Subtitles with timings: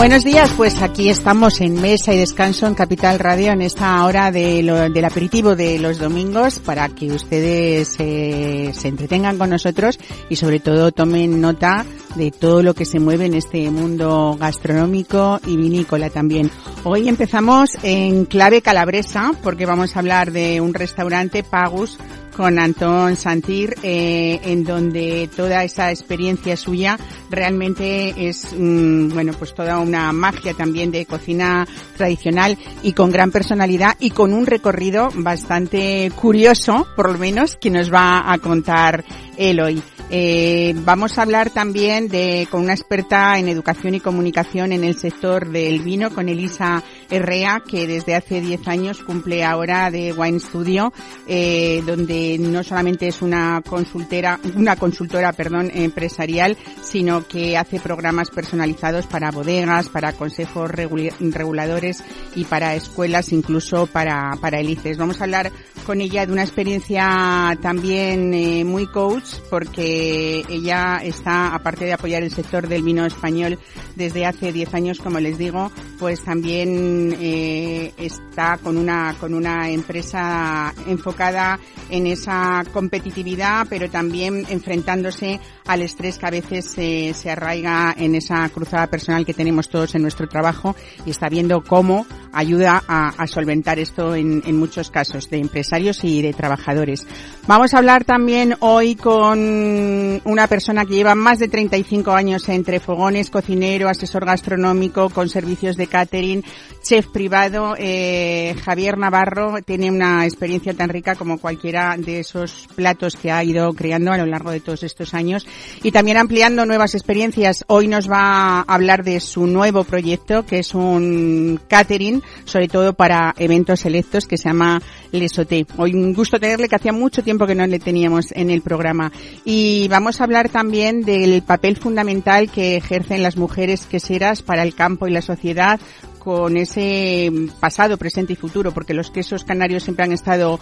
[0.00, 4.30] Buenos días, pues aquí estamos en Mesa y Descanso en Capital Radio en esta hora
[4.30, 10.00] de del aperitivo de los domingos para que ustedes eh, se entretengan con nosotros
[10.30, 15.38] y sobre todo tomen nota de todo lo que se mueve en este mundo gastronómico
[15.46, 16.50] y vinícola también.
[16.82, 21.98] Hoy empezamos en clave calabresa porque vamos a hablar de un restaurante Pagus
[22.36, 26.98] con Antón Santir, eh, en donde toda esa experiencia suya
[27.30, 31.66] realmente es, mm, bueno, pues toda una magia también de cocina
[31.96, 37.70] tradicional y con gran personalidad y con un recorrido bastante curioso, por lo menos, que
[37.70, 39.04] nos va a contar
[39.40, 39.82] él hoy.
[40.10, 44.98] Eh, vamos a hablar también de, con una experta en educación y comunicación en el
[44.98, 50.40] sector del vino, con Elisa Herrea, que desde hace 10 años cumple ahora de Wine
[50.40, 50.92] Studio,
[51.26, 58.30] eh, donde no solamente es una consultera, una consultora, perdón, empresarial, sino que hace programas
[58.30, 64.98] personalizados para bodegas, para consejos reguladores y para escuelas, incluso para, para elices.
[64.98, 65.50] Vamos a hablar
[65.90, 72.22] con ella de una experiencia también eh, muy coach, porque ella está, aparte de apoyar
[72.22, 73.58] el sector del vino español
[73.96, 79.68] desde hace 10 años, como les digo, pues también eh, está con una, con una
[79.68, 81.58] empresa enfocada
[81.90, 88.48] en esa competitividad, pero también enfrentándose al estrés que a veces se arraiga en esa
[88.48, 90.74] cruzada personal que tenemos todos en nuestro trabajo
[91.06, 96.22] y está viendo cómo ayuda a, solventar esto en, en, muchos casos de empresarios y
[96.22, 97.06] de trabajadores.
[97.46, 102.80] Vamos a hablar también hoy con una persona que lleva más de 35 años entre
[102.80, 106.44] fogones, cocinero, asesor gastronómico, con servicios de catering,
[106.82, 107.74] chef privado.
[107.78, 113.42] Eh, Javier Navarro tiene una experiencia tan rica como cualquiera de esos platos que ha
[113.44, 115.46] ido creando a lo largo de todos estos años
[115.82, 117.64] y también ampliando nuevas experiencias.
[117.68, 122.94] Hoy nos va a hablar de su nuevo proyecto que es un catering, sobre todo
[122.94, 124.82] para eventos selectos que se llama
[125.12, 125.66] Lesoté.
[125.76, 129.12] Hoy un gusto tenerle que hacía mucho tiempo que no le teníamos en el programa.
[129.44, 134.74] Y vamos a hablar también del papel fundamental que ejercen las mujeres queseras para el
[134.74, 135.80] campo y la sociedad
[136.18, 140.60] con ese pasado, presente y futuro, porque los quesos canarios siempre han estado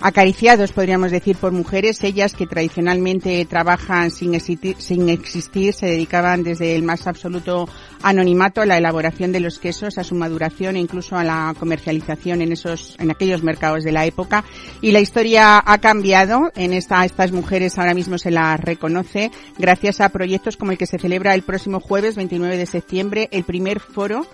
[0.00, 6.42] acariciados, podríamos decir, por mujeres, ellas que tradicionalmente trabajan sin existir, sin existir, se dedicaban
[6.42, 7.68] desde el más absoluto
[8.02, 12.42] anonimato a la elaboración de los quesos, a su maduración e incluso a la comercialización
[12.42, 14.44] en esos, en aquellos mercados de la época.
[14.80, 16.52] Y la historia ha cambiado.
[16.54, 20.86] En esta, estas mujeres ahora mismo se las reconoce gracias a proyectos como el que
[20.86, 24.26] se celebra el próximo jueves 29 de septiembre, el primer foro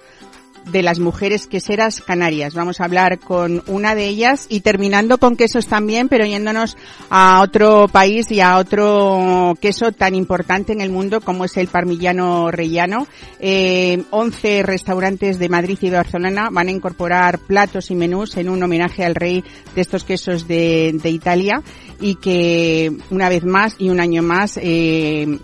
[0.71, 2.55] de las mujeres queseras canarias.
[2.55, 6.77] Vamos a hablar con una de ellas y terminando con quesos también, pero yéndonos
[7.11, 11.69] a otro país y a otro queso tan importante en el mundo como es el
[11.69, 13.07] parmillano rellano.
[13.41, 18.63] Eh, 11 restaurantes de Madrid y Barcelona van a incorporar platos y menús en un
[18.63, 21.63] homenaje al rey de estos quesos de, de Italia
[22.01, 25.39] y que una vez más y un año más eh,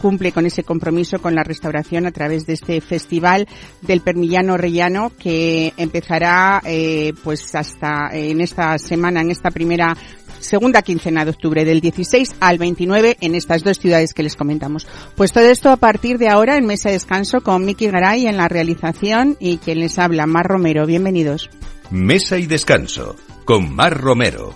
[0.00, 3.46] cumple con ese compromiso con la restauración a través de este festival
[3.82, 9.96] del parmillano Rellano que empezará eh, pues hasta en esta semana, en esta primera
[10.40, 14.86] segunda quincena de octubre, del 16 al 29 en estas dos ciudades que les comentamos.
[15.16, 18.36] Pues todo esto a partir de ahora en Mesa de Descanso con Miki Garay en
[18.36, 20.86] la realización y quien les habla, Mar Romero.
[20.86, 21.50] Bienvenidos.
[21.90, 24.54] Mesa y Descanso con Mar Romero.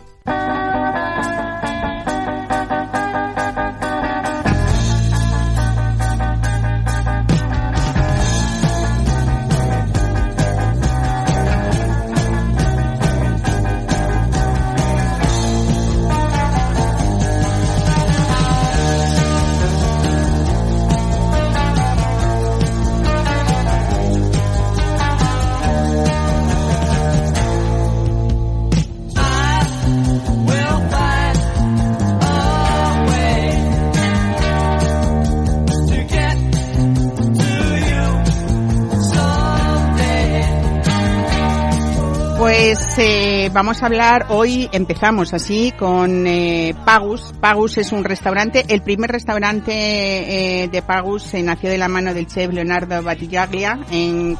[43.52, 47.32] Vamos a hablar hoy, empezamos así con eh, Pagus.
[47.40, 52.12] Pagus es un restaurante, el primer restaurante eh, de Pagus se nació de la mano
[52.12, 54.36] del chef Leonardo Batigaglia en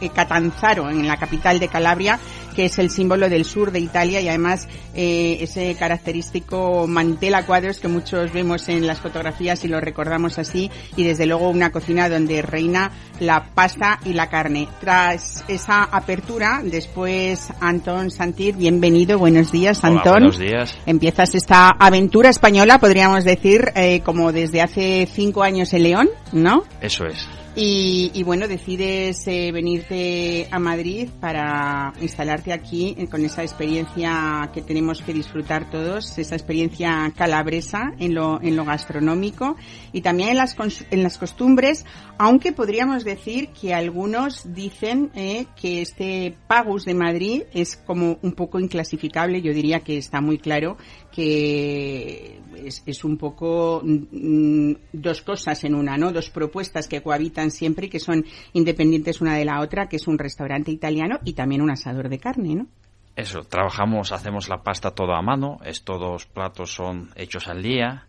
[0.00, 2.18] eh, Catanzaro, en la capital de Calabria,
[2.52, 7.46] que es el símbolo del sur de Italia y además eh, ese característico mantel a
[7.46, 11.70] cuadros que muchos vemos en las fotografías y lo recordamos así y desde luego una
[11.70, 12.90] cocina donde reina
[13.20, 14.68] la pasta y la carne.
[14.80, 20.12] Tras esa apertura, después Antón Santir, bienvenido, buenos días Antón.
[20.12, 20.76] buenos días.
[20.86, 26.64] Empiezas esta aventura española, podríamos decir, eh, como desde hace cinco años en León, ¿no?
[26.80, 27.26] Eso es.
[27.54, 34.62] Y, bueno, decides eh, venirte a Madrid para instalarte aquí eh, con esa experiencia que
[34.62, 39.56] tenemos que disfrutar todos, esa experiencia calabresa en lo, en lo gastronómico
[39.92, 40.56] y también en las,
[40.90, 41.84] en las costumbres,
[42.16, 48.32] aunque podríamos decir que algunos dicen eh, que este Pagus de Madrid es como un
[48.32, 50.78] poco inclasificable, yo diría que está muy claro
[51.12, 56.12] que es, un poco mm, dos cosas en una, ¿no?
[56.12, 60.08] Dos propuestas que cohabitan siempre y que son independientes una de la otra, que es
[60.08, 62.66] un restaurante italiano y también un asador de carne, ¿no?
[63.14, 68.06] Eso, trabajamos, hacemos la pasta todo a mano, estos platos son hechos al día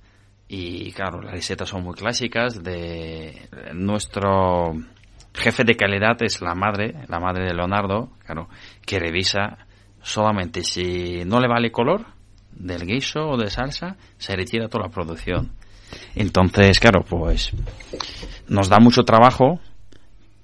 [0.48, 4.74] y claro, las recetas son muy clásicas de nuestro
[5.34, 8.48] jefe de calidad es la madre, la madre de Leonardo, claro,
[8.86, 9.58] que revisa
[10.02, 12.06] solamente si no le vale color,
[12.56, 15.52] del guiso o de salsa, se retira toda la producción.
[16.16, 17.52] Entonces, claro, pues
[18.48, 19.60] nos da mucho trabajo,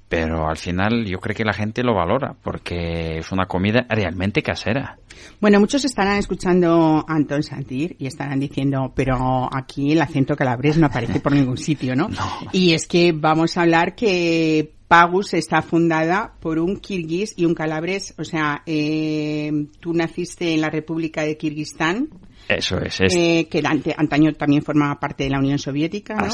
[0.07, 4.41] pero al final yo creo que la gente lo valora porque es una comida realmente
[4.41, 4.97] casera.
[5.39, 10.77] Bueno, muchos estarán escuchando a Anton Santir y estarán diciendo, pero aquí el acento calabrés
[10.77, 12.09] no aparece por ningún sitio, ¿no?
[12.51, 17.53] Y es que vamos a hablar que Pagus está fundada por un kirguís y un
[17.53, 18.15] calabres.
[18.17, 22.09] O sea, eh, tú naciste en la República de Kirguistán.
[22.47, 22.99] Eso es.
[22.99, 23.61] Eh, que
[23.95, 26.25] antaño también formaba parte de la Unión Soviética, ¿no?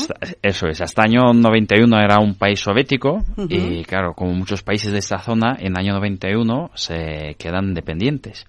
[0.42, 0.80] eso es.
[0.80, 5.58] Hasta año 91 era un país soviético y, claro, como muchos países de esta zona,
[5.60, 8.46] en año 91 se quedan dependientes.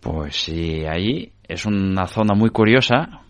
[0.00, 3.22] Pues sí, ahí es una zona muy curiosa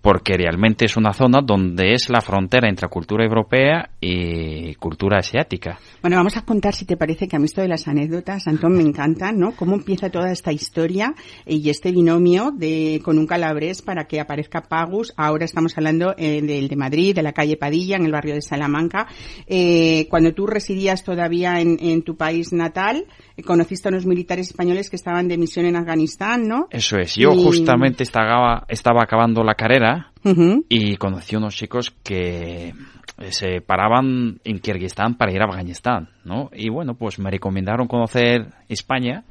[0.00, 5.78] porque realmente es una zona donde es la frontera entre cultura europea y cultura asiática.
[6.00, 8.72] Bueno, vamos a contar, si te parece, que a mí esto de las anécdotas, Antón,
[8.72, 9.52] me encanta, ¿no?
[9.52, 11.14] Cómo empieza toda esta historia
[11.46, 15.12] y este binomio de con un calabrés para que aparezca Pagus.
[15.16, 18.42] Ahora estamos hablando eh, del de Madrid, de la calle Padilla, en el barrio de
[18.42, 19.06] Salamanca.
[19.46, 23.04] Eh, cuando tú residías todavía en, en tu país natal,
[23.36, 26.68] eh, conociste a unos militares españoles que estaban de misión en Afganistán, ¿no?
[26.70, 27.16] Eso es.
[27.16, 29.89] Yo justamente estaba, estaba acabando la carrera
[30.68, 32.68] y conocí unos chicos que
[33.18, 36.50] eh, se paraban en Kirguistán para ir a Afganistán, ¿no?
[36.52, 39.24] Y bueno, pues me recomendaron conocer España,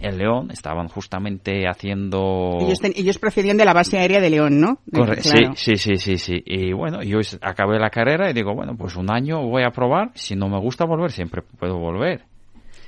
[0.00, 2.58] el León, estaban justamente haciendo...
[2.60, 4.78] Ellos, procedían de la base aérea de León, ¿no?
[5.20, 6.42] Sí, sí, sí, sí, sí.
[6.44, 10.10] Y bueno, yo acabé la carrera y digo, bueno, pues un año voy a probar,
[10.14, 12.24] si no me gusta volver, siempre puedo volver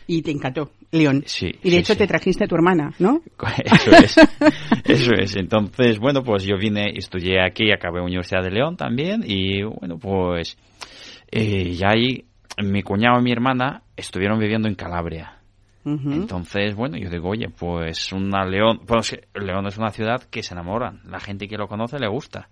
[0.08, 1.22] y te encantó León.
[1.26, 1.50] Sí.
[1.62, 3.20] Y de hecho te trajiste a tu hermana, ¿no?
[3.64, 4.16] Eso es.
[4.84, 5.37] Eso es.
[5.37, 10.56] Entonces, bueno, pues yo vine, estudié aquí, acabé Universidad de León también y bueno, pues
[11.31, 12.25] eh, ya ahí
[12.64, 15.34] mi cuñado y mi hermana estuvieron viviendo en Calabria.
[15.84, 20.52] Entonces, bueno, yo digo, oye, pues una León, pues León es una ciudad que se
[20.52, 22.50] enamoran, la gente que lo conoce le gusta.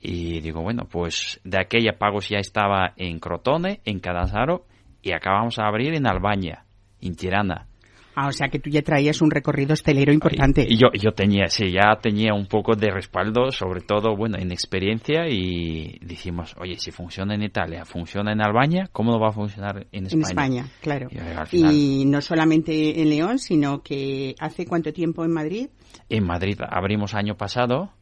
[0.00, 4.64] Y digo, bueno, pues de aquella Pagos ya estaba en Crotone, en Cadansaro
[5.02, 6.64] y acabamos a abrir en Albania
[7.02, 7.66] en Tirana.
[8.14, 10.66] Ah, o sea que tú ya traías un recorrido estelero importante.
[10.68, 15.28] Yo, yo tenía, sí, ya tenía un poco de respaldo, sobre todo, bueno, en experiencia
[15.28, 19.86] y dijimos, oye, si funciona en Italia, funciona en Albania, ¿cómo no va a funcionar
[19.92, 20.20] en España?
[20.20, 21.08] En España, claro.
[21.52, 25.68] Y, no solamente en León, sino que ¿hace cuánto tiempo en Madrid?
[26.08, 27.92] En Madrid abrimos año pasado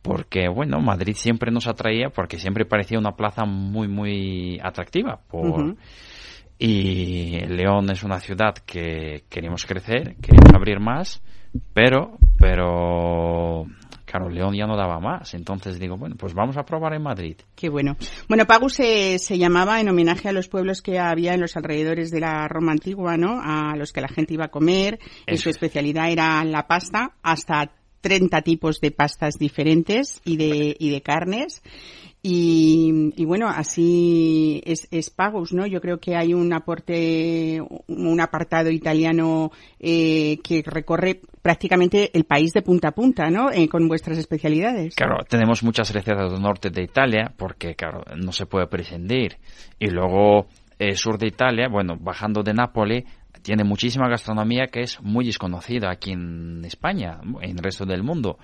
[0.00, 5.76] porque, bueno, Madrid siempre nos atraía porque siempre parecía una plaza muy, muy atractiva por...
[6.58, 11.20] Y León es una ciudad que queremos crecer, queremos abrir más,
[11.72, 13.66] pero, pero,
[14.04, 15.34] claro, León ya no daba más.
[15.34, 17.36] Entonces digo, bueno, pues vamos a probar en Madrid.
[17.56, 17.96] Qué bueno.
[18.28, 22.10] Bueno, Pagus se, se llamaba en homenaje a los pueblos que había en los alrededores
[22.10, 23.40] de la Roma antigua, ¿no?
[23.42, 24.98] A los que la gente iba a comer.
[25.26, 27.72] Y su especialidad era la pasta, hasta
[28.04, 31.62] 30 tipos de pastas diferentes y de, y de carnes.
[32.26, 35.66] Y, bueno, así es, es, Pagus, ¿no?
[35.66, 42.54] Yo creo que hay un aporte, un apartado italiano eh, que recorre prácticamente el país
[42.54, 43.52] de punta a punta, ¿no?
[43.52, 44.94] Eh, con vuestras especialidades.
[44.94, 49.36] Claro, tenemos muchas recetas del norte de Italia, porque, claro, no se puede prescindir.
[49.78, 50.46] Y luego,
[50.78, 53.04] eh, sur de Italia, bueno, bajando de Nápoles,
[53.42, 58.38] tiene muchísima gastronomía que es muy desconocida aquí en España, en el resto del mundo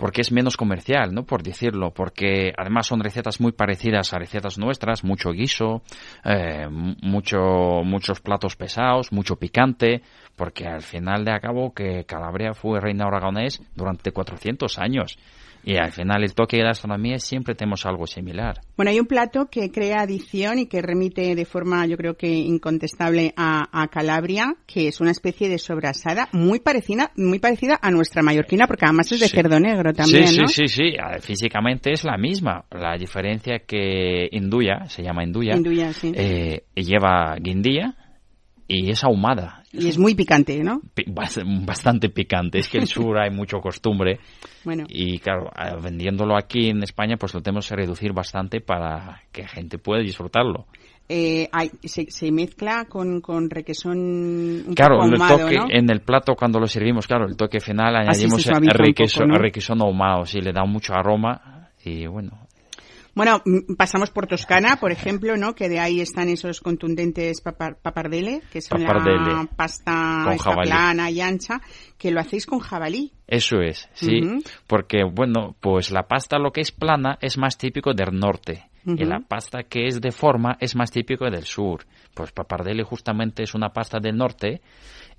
[0.00, 1.24] porque es menos comercial, ¿no?
[1.24, 5.82] Por decirlo, porque además son recetas muy parecidas a recetas nuestras, mucho guiso,
[6.24, 10.00] eh, mucho, muchos platos pesados, mucho picante,
[10.36, 15.18] porque al final de acabo que Calabria fue reina aragonés durante 400 años.
[15.64, 18.60] Y al final el toque de la astronomía siempre tenemos algo similar.
[18.76, 22.28] Bueno, hay un plato que crea adicción y que remite de forma, yo creo que
[22.28, 28.22] incontestable a, Calabria, que es una especie de sobrasada muy parecida, muy parecida a nuestra
[28.22, 30.46] mallorquina, porque además es de cerdo negro también, sí, ¿no?
[30.46, 30.96] Sí, sí, sí.
[31.20, 32.64] Físicamente es la misma.
[32.70, 35.54] La diferencia que Induya, se llama Induya,
[36.14, 37.96] eh, lleva guindilla
[38.70, 39.64] y es ahumada.
[39.72, 40.80] Y es muy picante, ¿no?
[41.64, 42.58] Bastante picante.
[42.58, 44.18] Es que en el sur hay mucho costumbre.
[44.62, 44.84] Bueno.
[44.90, 45.50] Y claro,
[45.82, 50.02] vendiéndolo aquí en España, pues lo tenemos que reducir bastante para que la gente pueda
[50.02, 50.66] disfrutarlo.
[51.08, 56.02] Eh, hay, se, mezcla con, con requesón un claro, poco ahumado, el toque en el
[56.02, 60.52] plato cuando lo servimos, claro, el toque final ah, añadimos requesón, requesón ahumado, sí, le
[60.52, 62.46] da mucho aroma y bueno,
[63.14, 63.42] bueno,
[63.76, 65.54] pasamos por Toscana, por ejemplo, ¿no?
[65.54, 71.60] Que de ahí están esos contundentes papardele, que son la pasta plana y ancha,
[71.98, 73.12] que lo hacéis con jabalí.
[73.26, 74.20] Eso es, sí,
[74.66, 78.66] porque bueno, pues la pasta lo que es plana es más típico del norte.
[78.86, 81.84] Y la pasta que es de forma es más típico del sur.
[82.14, 84.62] Pues papardele justamente es una pasta del norte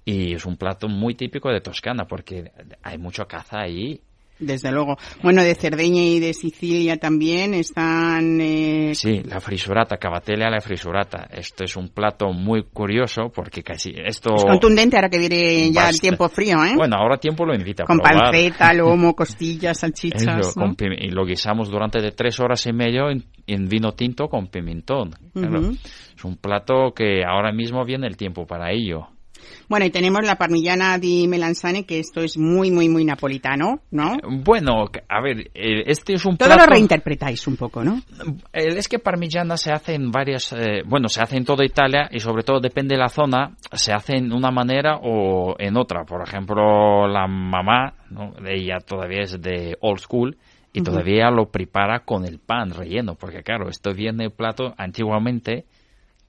[0.03, 4.01] y es un plato muy típico de Toscana porque hay mucho caza ahí
[4.41, 4.97] desde luego.
[5.23, 8.39] Bueno, de Cerdeña y de Sicilia también están...
[8.41, 8.91] Eh...
[8.95, 11.27] Sí, la frisurata, cavatele a la frisurata.
[11.31, 14.35] Esto es un plato muy curioso porque casi esto...
[14.35, 16.73] Es contundente ahora que viene ya el tiempo frío, ¿eh?
[16.75, 22.01] Bueno, ahora tiempo lo invita a Con panceta, lomo, costillas, salchichas, y lo guisamos durante
[22.01, 25.11] de tres horas y medio en, vino tinto con pimentón.
[25.35, 29.07] Es un plato que ahora mismo viene el tiempo para ello.
[29.67, 34.17] Bueno, y tenemos la parmigiana di melanzane, que esto es muy, muy, muy napolitano, ¿no?
[34.43, 38.01] Bueno, a ver, eh, este es un Todo lo reinterpretáis un poco, ¿no?
[38.53, 42.09] Eh, es que parmigiana se hace en varias, eh, bueno, se hace en toda Italia
[42.11, 46.03] y sobre todo depende de la zona, se hace en una manera o en otra.
[46.03, 48.33] Por ejemplo, la mamá, ¿no?
[48.45, 50.37] ella todavía es de old school,
[50.73, 55.65] y todavía lo prepara con el pan relleno, porque claro, esto viene el plato antiguamente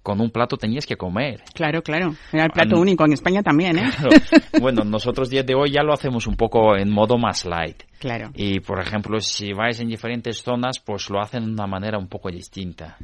[0.03, 1.43] con un plato tenías que comer.
[1.55, 2.15] Claro, claro.
[2.33, 3.91] Era el plato único en España también, ¿eh?
[4.61, 7.83] Bueno, nosotros día de hoy ya lo hacemos un poco en modo más light.
[7.99, 8.31] Claro.
[8.35, 12.09] Y, por ejemplo, si vais en diferentes zonas, pues lo hacen de una manera un
[12.09, 12.97] poco distinta.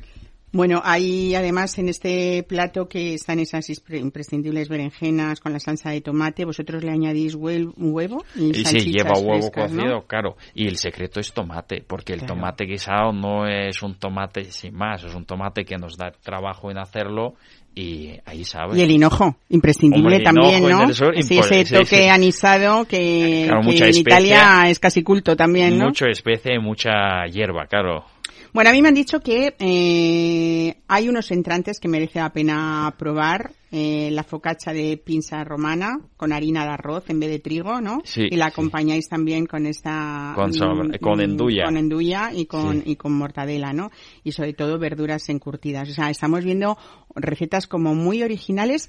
[0.50, 6.00] Bueno, hay además en este plato que están esas imprescindibles berenjenas con la salsa de
[6.00, 6.44] tomate.
[6.44, 10.36] Vosotros le añadís huevo y, y sí, lleva huevo cocido, claro.
[10.54, 15.04] Y el secreto es tomate, porque el tomate guisado no es un tomate sin más,
[15.04, 17.34] es un tomate que nos da trabajo en hacerlo
[17.74, 18.76] y ahí sabes.
[18.76, 20.92] Y el hinojo, imprescindible también, ¿no?
[20.92, 25.86] sí, ese toque anisado que, en Italia es casi culto también, ¿no?
[25.86, 28.04] Mucho especie, mucha hierba, claro.
[28.52, 32.94] Bueno, a mí me han dicho que eh, hay unos entrantes que merece la pena
[32.98, 33.52] probar.
[33.70, 38.00] Eh, la focacha de pinza romana con harina de arroz en vez de trigo, ¿no?
[38.02, 40.32] Sí, y la acompañáis también con esta...
[40.34, 41.66] Con, mm, con enduya.
[41.66, 43.90] Con enduya y con, y con mortadela, ¿no?
[44.24, 45.90] Y sobre todo verduras encurtidas.
[45.90, 46.78] O sea, estamos viendo
[47.14, 48.88] recetas como muy originales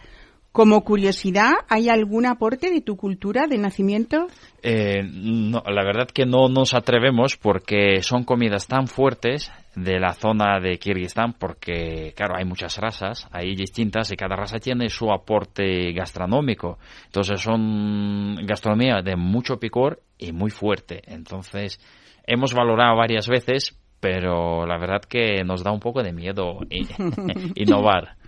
[0.52, 4.28] como curiosidad, ¿hay algún aporte de tu cultura de nacimiento?
[4.64, 10.14] Eh, no, la verdad que no nos atrevemos porque son comidas tan fuertes de la
[10.14, 15.12] zona de Kirguistán porque, claro, hay muchas razas, hay distintas y cada raza tiene su
[15.12, 16.80] aporte gastronómico.
[17.06, 21.02] Entonces son gastronomía de mucho picor y muy fuerte.
[21.06, 21.80] Entonces
[22.26, 26.60] hemos valorado varias veces, pero la verdad que nos da un poco de miedo
[27.56, 28.19] innovar.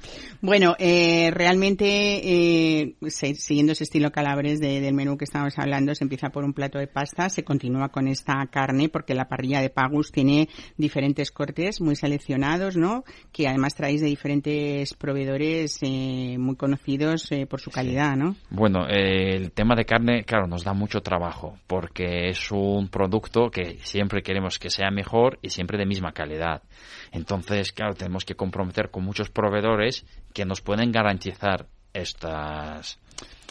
[0.41, 6.29] Bueno, eh, realmente, eh, siguiendo ese estilo calabres del menú que estábamos hablando, se empieza
[6.29, 10.11] por un plato de pasta, se continúa con esta carne, porque la parrilla de Pagus
[10.11, 13.03] tiene diferentes cortes muy seleccionados, ¿no?
[13.31, 18.35] Que además traéis de diferentes proveedores eh, muy conocidos por su calidad, ¿no?
[18.49, 23.77] Bueno, el tema de carne, claro, nos da mucho trabajo, porque es un producto que
[23.83, 26.63] siempre queremos que sea mejor y siempre de misma calidad.
[27.11, 29.90] Entonces, claro, tenemos que comprometer con muchos proveedores
[30.33, 32.99] que nos pueden garantizar estas,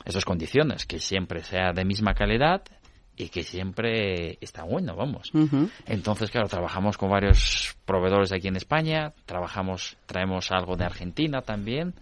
[0.05, 2.63] estas condiciones, que siempre sea de misma calidad
[3.17, 5.31] y que siempre está bueno, vamos.
[5.87, 11.95] Entonces, claro, trabajamos con varios proveedores aquí en España, trabajamos, traemos algo de Argentina también.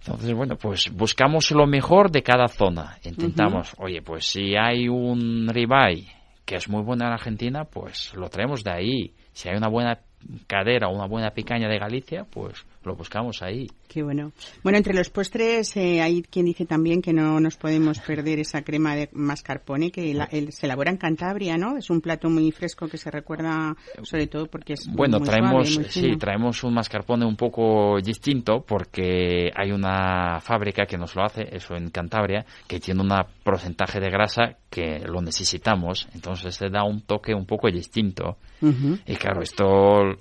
[0.00, 2.98] Entonces, bueno, pues buscamos lo mejor de cada zona.
[3.04, 6.06] Intentamos, oye, pues si hay un ribeye
[6.46, 9.14] que es muy bueno en Argentina, pues lo traemos de ahí.
[9.32, 10.00] Si hay una buena
[10.46, 13.68] cadera o una buena picaña de Galicia, pues lo buscamos ahí.
[13.86, 14.32] Qué bueno.
[14.64, 18.62] Bueno, entre los postres eh, hay quien dice también que no nos podemos perder esa
[18.62, 20.16] crema de mascarpone que
[20.50, 21.76] se elabora en Cantabria, ¿no?
[21.76, 25.68] Es un plato muy fresco que se recuerda sobre todo porque es bueno muy traemos
[25.68, 31.14] suave, muy sí traemos un mascarpone un poco distinto porque hay una fábrica que nos
[31.14, 33.10] lo hace eso en Cantabria que tiene un
[33.42, 39.14] porcentaje de grasa que lo necesitamos entonces se da un toque un poco distinto y
[39.16, 39.66] claro esto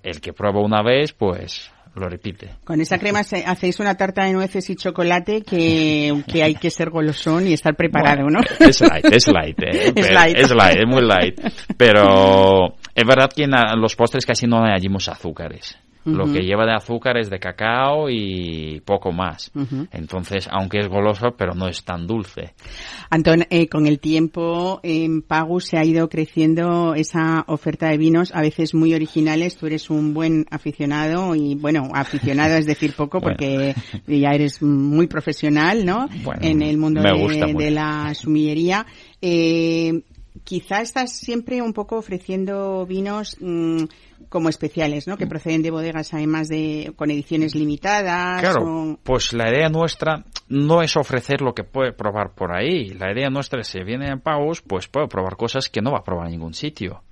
[0.03, 4.23] el que prueba una vez pues lo repite Con esa crema se- hacéis una tarta
[4.25, 8.65] de nueces y chocolate que, que hay que ser golosón y estar preparado, Bueno, ¿no?
[8.67, 10.37] Es light, es light, eh, Es light.
[10.37, 11.39] es light, es muy light.
[11.77, 13.51] Pero es verdad que en
[13.81, 15.77] los postres casi no añadimos azúcares.
[16.07, 19.51] Lo que lleva de azúcar es de cacao y poco más.
[19.91, 22.53] Entonces, aunque es goloso, pero no es tan dulce.
[23.09, 28.33] Antón, eh, con el tiempo en Pagus se ha ido creciendo esa oferta de vinos,
[28.33, 29.57] a veces muy originales.
[29.57, 33.35] Tú eres un buen aficionado y, bueno, aficionado es decir poco Bueno.
[33.37, 33.75] porque
[34.07, 36.07] ya eres muy profesional, ¿no?
[36.23, 38.85] Bueno, en el mundo de, de la sumillería.
[39.21, 40.03] Eh,
[40.47, 43.83] quizá estás siempre un poco ofreciendo vinos mm,
[44.29, 45.17] como especiales, ¿no?
[45.17, 48.39] Que proceden de bodegas además de con ediciones limitadas.
[48.39, 48.63] Claro,
[48.93, 52.91] o- pues la idea nuestra no es ofrecer lo que puede probar por ahí.
[52.91, 55.99] La idea nuestra es si viene a Paus, pues puede probar cosas que no va
[55.99, 57.03] a probar en ningún sitio.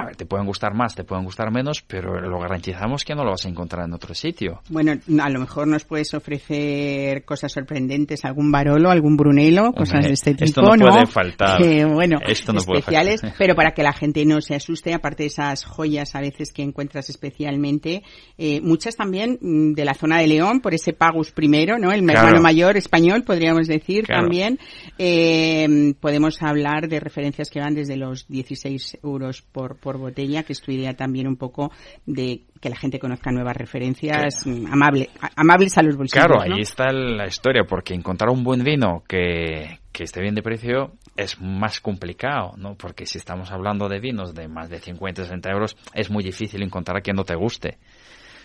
[0.00, 3.24] A ver, te pueden gustar más, te pueden gustar menos, pero lo garantizamos que no
[3.24, 4.60] lo vas a encontrar en otro sitio.
[4.68, 4.92] Bueno,
[5.22, 10.32] a lo mejor nos puedes ofrecer cosas sorprendentes, algún Barolo, algún Brunello, cosas de este
[10.34, 11.58] tipo, esto no puede faltar.
[11.58, 13.36] Que, bueno, Esto no puede especiales, faltar.
[13.38, 16.62] pero para que la gente no se asuste, aparte de esas joyas a veces que
[16.62, 18.02] encuentras especialmente,
[18.38, 21.92] eh, muchas también mm, de la zona de León, por ese Pagus primero, ¿no?
[21.92, 22.20] El Claro.
[22.20, 24.22] hermano mayor español, podríamos decir Claro.
[24.22, 24.58] también.
[24.98, 30.52] Eh, podemos hablar de referencias que van desde los 16 euros por, por botella, que
[30.52, 31.70] es tu idea también un poco
[32.06, 36.26] de que la gente conozca nuevas referencias mm, amable, a- amables a los bolsillos.
[36.26, 36.54] Claro, ¿no?
[36.54, 40.92] ahí está la historia, porque encontrar un buen vino que, que esté bien de precio
[41.16, 42.74] es más complicado, ¿no?
[42.74, 46.62] Porque si estamos hablando de vinos de más de 50, 60 euros, es muy difícil
[46.62, 47.78] encontrar que no te guste.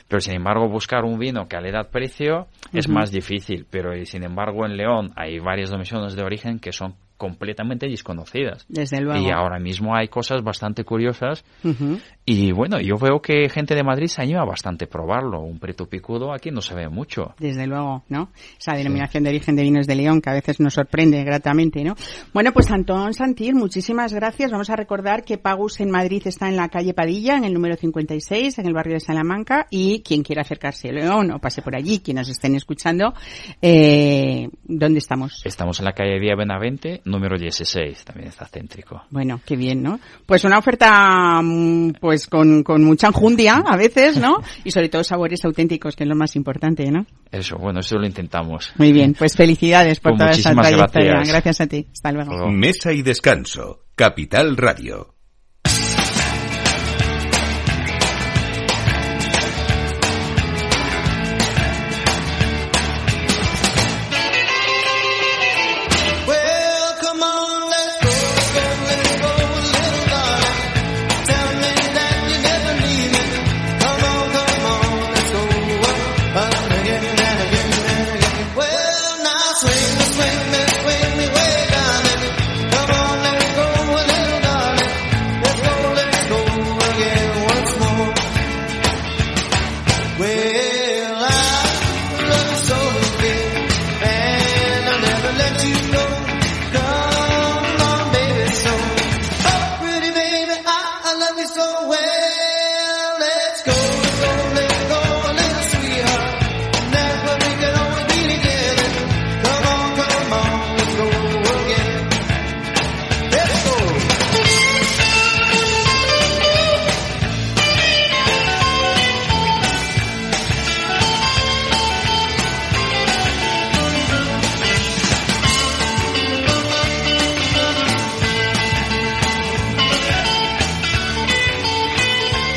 [0.07, 2.93] Pero sin embargo, buscar un vino calidad-precio es Ujú.
[2.95, 3.65] más difícil.
[3.69, 8.65] Pero sin embargo, en León hay varias domiciones de origen que son completamente desconocidas.
[8.67, 9.25] Desde luego.
[9.25, 11.43] Y ahora mismo hay cosas bastante curiosas
[12.25, 15.41] y bueno, yo veo que gente de Madrid se anima bastante a probarlo.
[15.41, 17.35] Un preto picudo aquí no se ve mucho.
[17.39, 18.31] Desde luego, ¿no?
[18.59, 21.95] Esa denominación de origen de vinos de León que a veces nos sorprende gratamente, ¿no?
[22.33, 24.51] Bueno, pues Antón Santir, muchísimas gracias.
[24.51, 27.75] Vamos a recordar que Pagus en Madrid está en la calle Padilla, en el número
[27.75, 31.75] 56, en el barrio de Salamanca, y quien quiera acercarse a León o pase por
[31.75, 33.13] allí, quienes nos estén escuchando,
[33.61, 35.41] eh, ¿dónde estamos?
[35.45, 39.03] Estamos en la calle Vía Benavente, número 16, también está céntrico.
[39.09, 39.99] Bueno, qué bien, ¿no?
[40.25, 44.37] Pues una oferta, mm, pues con, con mucha enjundia a veces, ¿no?
[44.65, 47.05] Y sobre todo sabores auténticos, que es lo más importante, ¿no?
[47.31, 48.73] Eso, bueno, eso lo intentamos.
[48.77, 51.11] Muy bien, pues felicidades por Pues toda esa trayectoria.
[51.11, 51.29] gracias.
[51.29, 51.87] Gracias a ti.
[51.91, 52.11] Hasta.
[52.11, 52.49] Luego.
[52.51, 53.85] Mesa y descanso.
[53.95, 55.14] Capital Radio.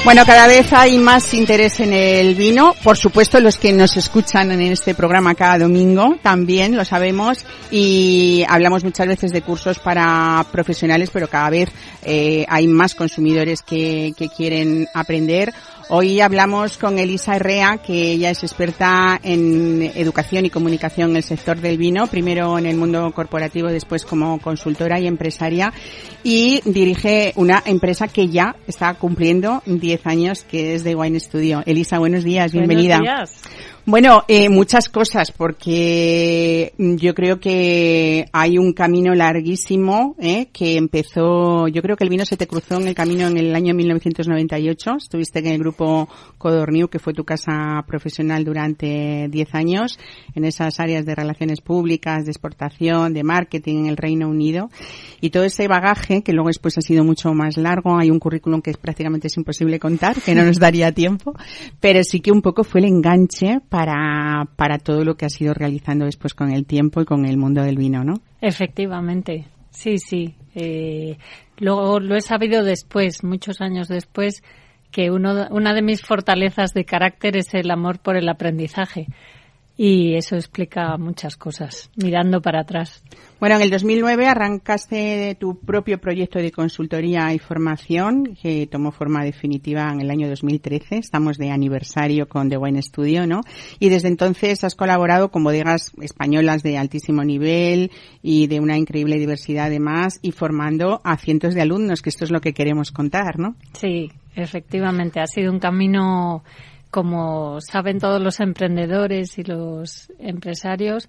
[0.08, 2.74] Bueno, cada vez hay más interés en el vino.
[2.82, 8.42] Por supuesto, los que nos escuchan en este programa cada domingo también lo sabemos y
[8.48, 11.68] hablamos muchas veces de cursos para profesionales, pero cada vez
[12.02, 15.52] eh, hay más consumidores que, que quieren aprender.
[15.90, 21.22] Hoy hablamos con Elisa Herrea, que ella es experta en educación y comunicación en el
[21.22, 25.72] sector del vino, primero en el mundo corporativo, después como consultora y empresaria,
[26.22, 31.62] y dirige una empresa que ya está cumpliendo 10 años, que es de Wine Studio.
[31.64, 32.98] Elisa, buenos días, bienvenida.
[32.98, 33.42] Buenos días.
[33.90, 41.68] Bueno, eh, muchas cosas, porque yo creo que hay un camino larguísimo eh, que empezó,
[41.68, 44.90] yo creo que el vino se te cruzó en el camino en el año 1998,
[44.98, 49.98] estuviste en el grupo Codorniu, que fue tu casa profesional durante 10 años,
[50.34, 54.68] en esas áreas de relaciones públicas, de exportación, de marketing en el Reino Unido,
[55.22, 58.60] y todo ese bagaje, que luego después ha sido mucho más largo, hay un currículum
[58.60, 61.32] que es prácticamente es imposible contar, que no nos daría tiempo,
[61.80, 66.04] pero sí que un poco fue el enganche para todo lo que has ido realizando
[66.04, 68.14] después con el tiempo y con el mundo del vino, ¿no?
[68.40, 70.34] Efectivamente, sí, sí.
[70.54, 71.16] Eh,
[71.58, 74.42] lo he sabido después, muchos años después,
[74.90, 79.06] que uno, una de mis fortalezas de carácter es el amor por el aprendizaje.
[79.80, 83.00] Y eso explica muchas cosas, mirando para atrás.
[83.38, 89.22] Bueno, en el 2009 arrancaste tu propio proyecto de consultoría y formación que tomó forma
[89.22, 90.96] definitiva en el año 2013.
[90.96, 93.42] Estamos de aniversario con The Wine Studio, ¿no?
[93.78, 99.16] Y desde entonces has colaborado con bodegas españolas de altísimo nivel y de una increíble
[99.20, 103.38] diversidad además y formando a cientos de alumnos, que esto es lo que queremos contar,
[103.38, 103.54] ¿no?
[103.74, 105.20] Sí, efectivamente.
[105.20, 106.42] Ha sido un camino
[106.90, 111.08] como saben todos los emprendedores y los empresarios,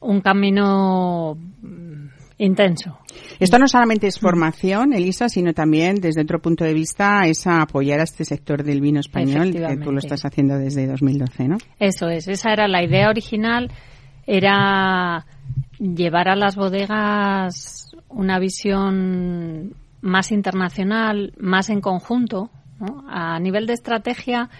[0.00, 2.08] un camino mm,
[2.38, 2.98] intenso.
[3.40, 8.00] Esto no solamente es formación, Elisa, sino también desde otro punto de vista es apoyar
[8.00, 11.58] a este sector del vino español, que tú lo estás haciendo desde 2012, ¿no?
[11.78, 13.70] Eso es, esa era la idea original,
[14.26, 15.26] era
[15.78, 22.50] llevar a las bodegas una visión más internacional, más en conjunto.
[22.80, 23.04] ¿no?
[23.08, 24.50] A nivel de estrategia,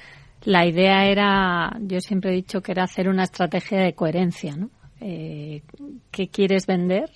[0.45, 4.71] la idea era, yo siempre he dicho que era hacer una estrategia de coherencia, ¿no?
[5.01, 5.63] Eh,
[6.11, 7.11] ¿Qué quieres vender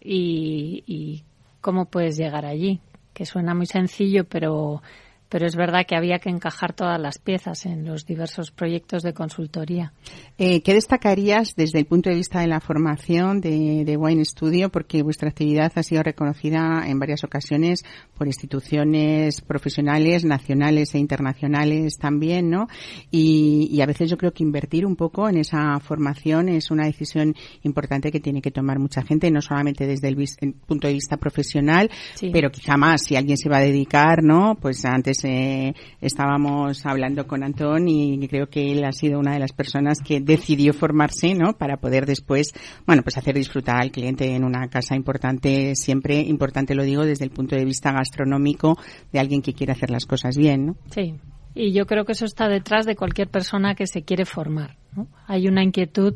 [0.00, 1.24] y, y
[1.60, 2.80] cómo puedes llegar allí?
[3.12, 4.82] Que suena muy sencillo, pero
[5.30, 9.14] pero es verdad que había que encajar todas las piezas en los diversos proyectos de
[9.14, 9.92] consultoría.
[10.36, 14.70] Eh, ¿Qué destacarías desde el punto de vista de la formación de, de, Wine Studio?
[14.70, 17.84] Porque vuestra actividad ha sido reconocida en varias ocasiones
[18.18, 22.66] por instituciones profesionales, nacionales e internacionales también, ¿no?
[23.10, 26.86] Y, y a veces yo creo que invertir un poco en esa formación es una
[26.86, 30.94] decisión importante que tiene que tomar mucha gente, no solamente desde el, el punto de
[30.94, 32.30] vista profesional, sí.
[32.32, 34.56] pero quizá más si alguien se va a dedicar, ¿no?
[34.60, 39.40] Pues antes eh, estábamos hablando con Antón y creo que él ha sido una de
[39.40, 41.54] las personas que decidió formarse, ¿no?
[41.54, 42.52] Para poder después,
[42.86, 47.24] bueno, pues hacer disfrutar al cliente en una casa importante, siempre importante lo digo desde
[47.24, 48.76] el punto de vista gastronómico
[49.12, 50.76] de alguien que quiere hacer las cosas bien, ¿no?
[50.90, 51.14] Sí.
[51.54, 54.76] Y yo creo que eso está detrás de cualquier persona que se quiere formar.
[54.94, 55.08] ¿no?
[55.26, 56.14] Hay una inquietud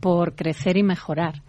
[0.00, 1.42] por crecer y mejorar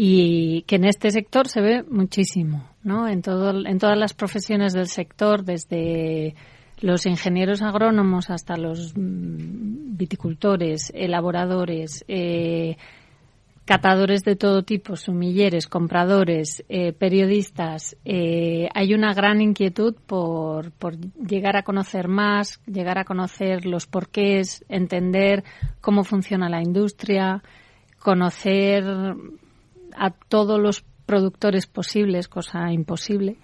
[0.00, 3.06] y que en este sector se ve muchísimo, ¿no?
[3.06, 6.34] En todo, en todas las profesiones del sector, desde
[6.80, 12.76] los ingenieros agrónomos hasta los viticultores, elaboradores, eh,
[13.64, 20.96] catadores de todo tipo, sumilleres, compradores, eh, periodistas, eh, hay una gran inquietud por, por
[20.96, 25.44] llegar a conocer más, llegar a conocer los porqués, entender
[25.82, 27.42] cómo funciona la industria,
[27.98, 28.84] conocer
[29.94, 33.38] a todos los productores posibles, cosa imposible,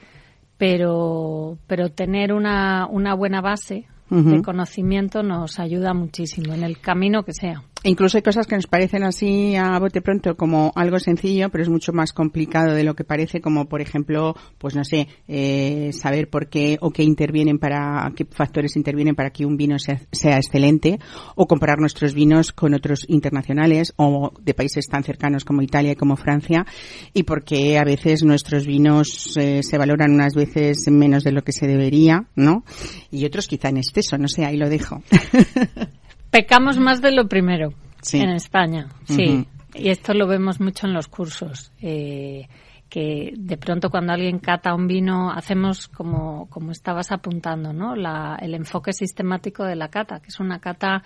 [0.58, 4.36] pero, pero tener una, una buena base uh -huh.
[4.36, 7.62] de conocimiento nos ayuda muchísimo en el camino que sea.
[7.86, 11.68] Incluso hay cosas que nos parecen así a bote pronto como algo sencillo, pero es
[11.68, 16.30] mucho más complicado de lo que parece, como por ejemplo, pues no sé, eh, saber
[16.30, 20.38] por qué o qué intervienen para, qué factores intervienen para que un vino sea, sea,
[20.38, 20.98] excelente,
[21.34, 25.96] o comparar nuestros vinos con otros internacionales o de países tan cercanos como Italia y
[25.96, 26.64] como Francia,
[27.12, 31.52] y porque a veces nuestros vinos eh, se valoran unas veces menos de lo que
[31.52, 32.64] se debería, ¿no?
[33.10, 35.02] Y otros quizá en exceso, no sé, ahí lo dejo.
[36.34, 38.18] Pecamos más de lo primero sí.
[38.18, 39.28] en España, sí.
[39.28, 39.46] Uh -huh.
[39.76, 41.70] Y esto lo vemos mucho en los cursos.
[41.80, 42.48] Eh,
[42.88, 47.94] que de pronto cuando alguien cata un vino hacemos como, como estabas apuntando, ¿no?
[47.94, 51.04] La, el enfoque sistemático de la cata, que es una cata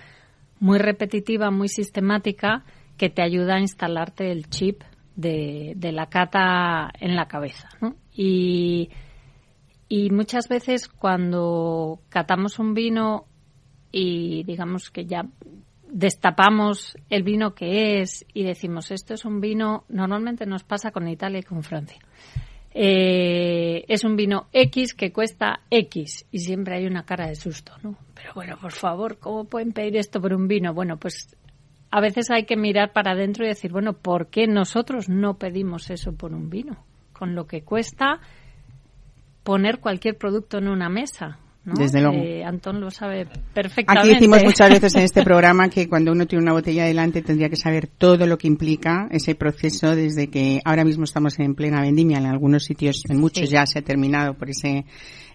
[0.61, 2.65] muy repetitiva, muy sistemática,
[2.97, 4.81] que te ayuda a instalarte el chip
[5.15, 7.97] de, de la cata en la cabeza, ¿no?
[8.15, 8.89] Y,
[9.91, 13.27] y muchas veces cuando catamos un vino
[13.91, 15.27] y digamos que ya
[15.91, 21.09] destapamos el vino que es y decimos esto es un vino, normalmente nos pasa con
[21.09, 21.99] Italia y con Francia.
[22.73, 27.73] Eh, es un vino X que cuesta X y siempre hay una cara de susto,
[27.83, 27.97] ¿no?
[28.15, 30.75] Pero bueno, por favor, ¿cómo pueden pedir esto por un vino?
[30.75, 31.35] Bueno, pues
[31.91, 35.91] a veces hay que mirar para adentro y decir, bueno, ¿por qué nosotros no pedimos
[35.91, 36.85] eso por un vino?
[37.13, 38.21] Con lo que cuesta
[39.43, 41.39] poner cualquier producto en una mesa,
[41.77, 42.17] Desde luego.
[42.17, 44.09] Eh, Antón lo sabe perfectamente.
[44.09, 47.49] Aquí decimos muchas veces en este programa que cuando uno tiene una botella delante tendría
[47.49, 51.81] que saber todo lo que implica ese proceso desde que ahora mismo estamos en plena
[51.81, 52.19] vendimia.
[52.19, 54.85] En algunos sitios, en muchos ya se ha terminado por ese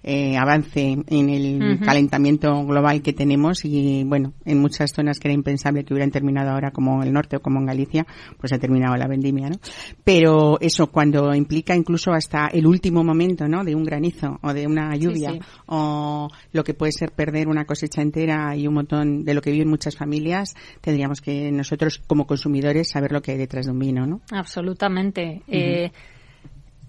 [0.04, 5.36] eh, avance en el calentamiento global que tenemos y bueno, en muchas zonas que era
[5.36, 8.06] impensable que hubieran terminado ahora como el norte o como en Galicia,
[8.38, 9.58] pues ha terminado la vendimia, ¿no?
[10.04, 13.64] Pero eso cuando implica incluso hasta el último momento, ¿no?
[13.64, 15.34] De un granizo o de una lluvia
[15.68, 19.52] o lo que puede ser perder una cosecha entera y un montón de lo que
[19.52, 23.80] viven muchas familias, tendríamos que nosotros como consumidores saber lo que hay detrás de un
[23.80, 24.22] vino, ¿no?
[24.32, 25.42] Absolutamente.
[25.48, 25.92] eh,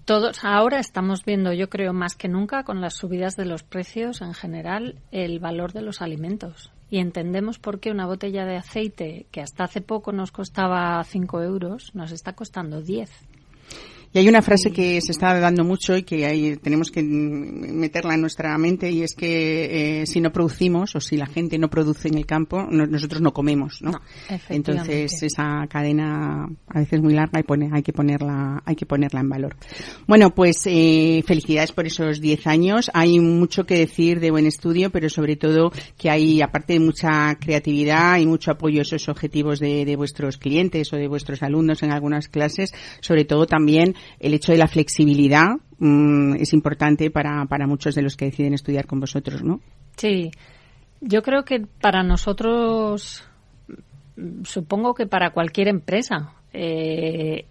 [0.05, 4.21] todos ahora estamos viendo, yo creo, más que nunca con las subidas de los precios
[4.21, 6.71] en general, el valor de los alimentos.
[6.91, 11.41] Y entendemos por qué una botella de aceite que hasta hace poco nos costaba 5
[11.41, 13.09] euros, nos está costando 10.
[14.15, 18.13] Y hay una frase que se está dando mucho y que ahí tenemos que meterla
[18.13, 21.69] en nuestra mente y es que eh, si no producimos o si la gente no
[21.69, 23.91] produce en el campo, no, nosotros no comemos, ¿no?
[23.91, 23.99] No,
[24.47, 29.19] Entonces esa cadena a veces muy larga y pone, hay que ponerla, hay que ponerla
[29.19, 29.57] en valor.
[30.07, 32.91] Bueno, pues eh, felicidades por esos 10 años.
[32.93, 37.35] Hay mucho que decir de buen estudio, pero sobre todo que hay, aparte de mucha
[37.35, 41.83] creatividad y mucho apoyo a esos objetivos de, de vuestros clientes o de vuestros alumnos
[41.83, 45.47] en algunas clases, sobre todo también el hecho de la flexibilidad
[45.79, 49.59] mm, es importante para, para muchos de los que deciden estudiar con vosotros, ¿no?
[49.97, 50.31] Sí,
[51.01, 53.23] yo creo que para nosotros,
[54.43, 57.45] supongo que para cualquier empresa, eh,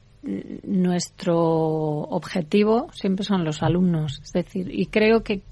[0.62, 4.20] nuestro objetivo siempre son los alumnos.
[4.22, 5.42] Es decir, y creo que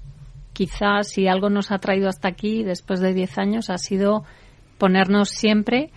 [0.53, 4.23] quizás si algo nos ha traído hasta aquí después de 10 años ha sido
[4.77, 5.91] ponernos siempre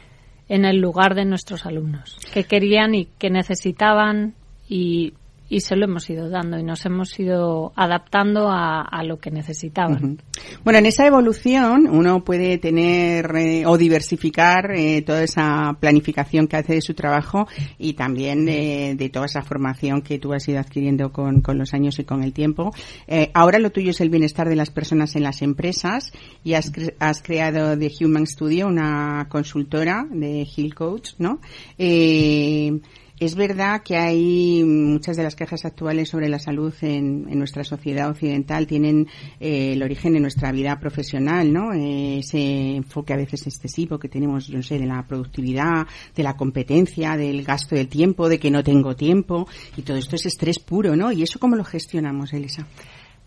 [0.48, 4.34] en el lugar de nuestros alumnos, que querían y que necesitaban
[4.68, 5.14] y,
[5.48, 9.30] y se lo hemos ido dando y nos hemos ido adaptando a, a lo que
[9.30, 10.18] necesitaban.
[10.64, 16.56] Bueno, en esa evolución uno puede tener eh, o diversificar eh, toda esa planificación que
[16.56, 17.46] hace de su trabajo
[17.78, 21.96] y también de toda esa formación que tú has ido adquiriendo con, con los años
[22.00, 22.72] y con el tiempo.
[23.06, 26.72] Eh, ahora lo tuyo es el bienestar de las personas en las empresas y has,
[26.72, 31.38] cre- has creado The Human Studio, una consultora de Hill Coach, ¿no?
[31.78, 32.80] Eh,
[33.18, 37.64] es verdad que hay muchas de las quejas actuales sobre la salud en, en nuestra
[37.64, 39.08] sociedad occidental tienen
[39.40, 41.72] eh, el origen en nuestra vida profesional, ¿no?
[41.72, 46.22] Eh, ese enfoque a veces excesivo que tenemos, yo no sé, de la productividad, de
[46.22, 50.26] la competencia, del gasto del tiempo, de que no tengo tiempo y todo esto es
[50.26, 51.10] estrés puro, ¿no?
[51.10, 52.66] ¿Y eso cómo lo gestionamos, Elisa?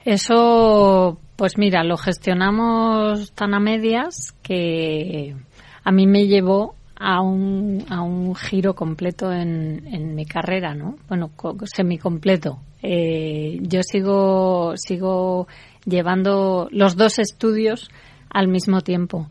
[0.05, 5.35] Eso, pues mira, lo gestionamos tan a medias que
[5.83, 10.97] a mí me llevó a un, a un giro completo en, en mi carrera, ¿no?
[11.07, 12.59] Bueno, co- semicompleto.
[12.83, 15.47] Eh, yo sigo, sigo
[15.85, 17.89] llevando los dos estudios
[18.29, 19.27] al mismo tiempo.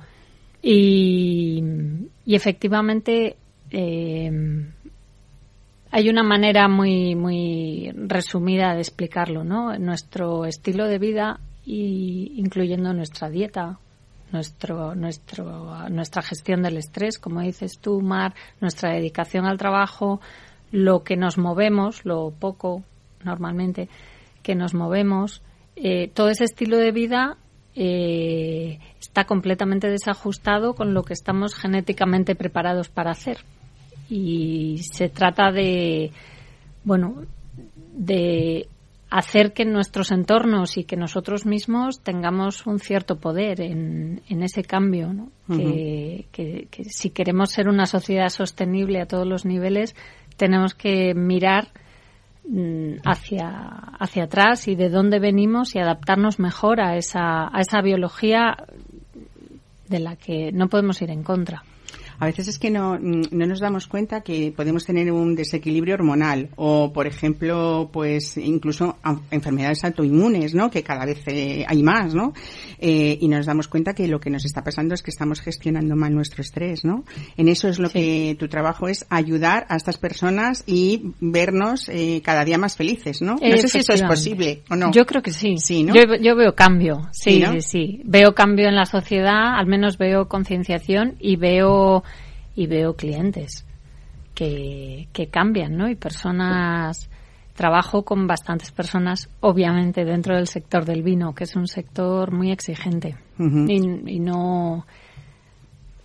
[0.63, 1.63] Y,
[2.25, 3.37] y efectivamente,
[3.71, 4.67] eh,
[5.91, 9.79] hay una manera muy, muy resumida de explicarlo, ¿no?
[9.79, 13.79] Nuestro estilo de vida, y incluyendo nuestra dieta,
[14.33, 20.21] nuestro, nuestro, nuestra gestión del estrés, como dices tú, Mar, nuestra dedicación al trabajo,
[20.71, 22.83] lo que nos movemos, lo poco
[23.25, 23.89] normalmente
[24.43, 25.43] que nos movemos,
[25.77, 27.37] eh, todo ese estilo de vida
[27.75, 33.39] eh, está completamente desajustado con lo que estamos genéticamente preparados para hacer.
[34.11, 36.11] Y se trata de,
[36.83, 37.23] bueno,
[37.95, 38.69] de
[39.11, 44.63] hacer que nuestros entornos y que nosotros mismos tengamos un cierto poder en, en ese
[44.65, 45.31] cambio, ¿no?
[45.57, 49.97] que, que- que si queremos ser una sociedad sostenible a todos los niveles,
[50.37, 51.69] tenemos que mirar
[52.49, 53.49] mm, hacia,
[53.99, 58.57] hacia atrás y de dónde venimos y adaptarnos mejor a esa, a esa biología
[59.89, 61.63] de la que no podemos ir en contra.
[62.21, 66.49] A veces es que no, no nos damos cuenta que podemos tener un desequilibrio hormonal
[66.57, 68.97] o, por ejemplo, pues incluso
[69.31, 70.71] enfermedades autoinmunes, ¿no?
[70.71, 72.33] Que cada vez eh, hay más, ¿no?
[72.79, 75.97] Eh, y nos damos cuenta que lo que nos está pasando es que estamos gestionando
[75.97, 77.05] mal nuestro estrés, ¿no?
[77.37, 82.21] En eso es lo que tu trabajo es ayudar a estas personas y vernos eh,
[82.25, 83.35] cada día más felices, ¿no?
[83.35, 84.91] No sé si eso es posible o no.
[84.91, 85.57] Yo creo que sí.
[85.59, 85.95] Sí, ¿no?
[85.95, 87.53] yo, yo veo cambio, sí, Sí, ¿no?
[87.53, 88.03] sí, sí.
[88.05, 92.03] Veo cambio en la sociedad, al menos veo concienciación y veo
[92.59, 93.65] y veo clientes
[94.35, 95.89] que, que cambian, ¿no?
[95.89, 97.09] Y personas
[97.55, 102.51] trabajo con bastantes personas, obviamente dentro del sector del vino, que es un sector muy
[102.51, 103.67] exigente Ujú.
[103.69, 104.87] y, y no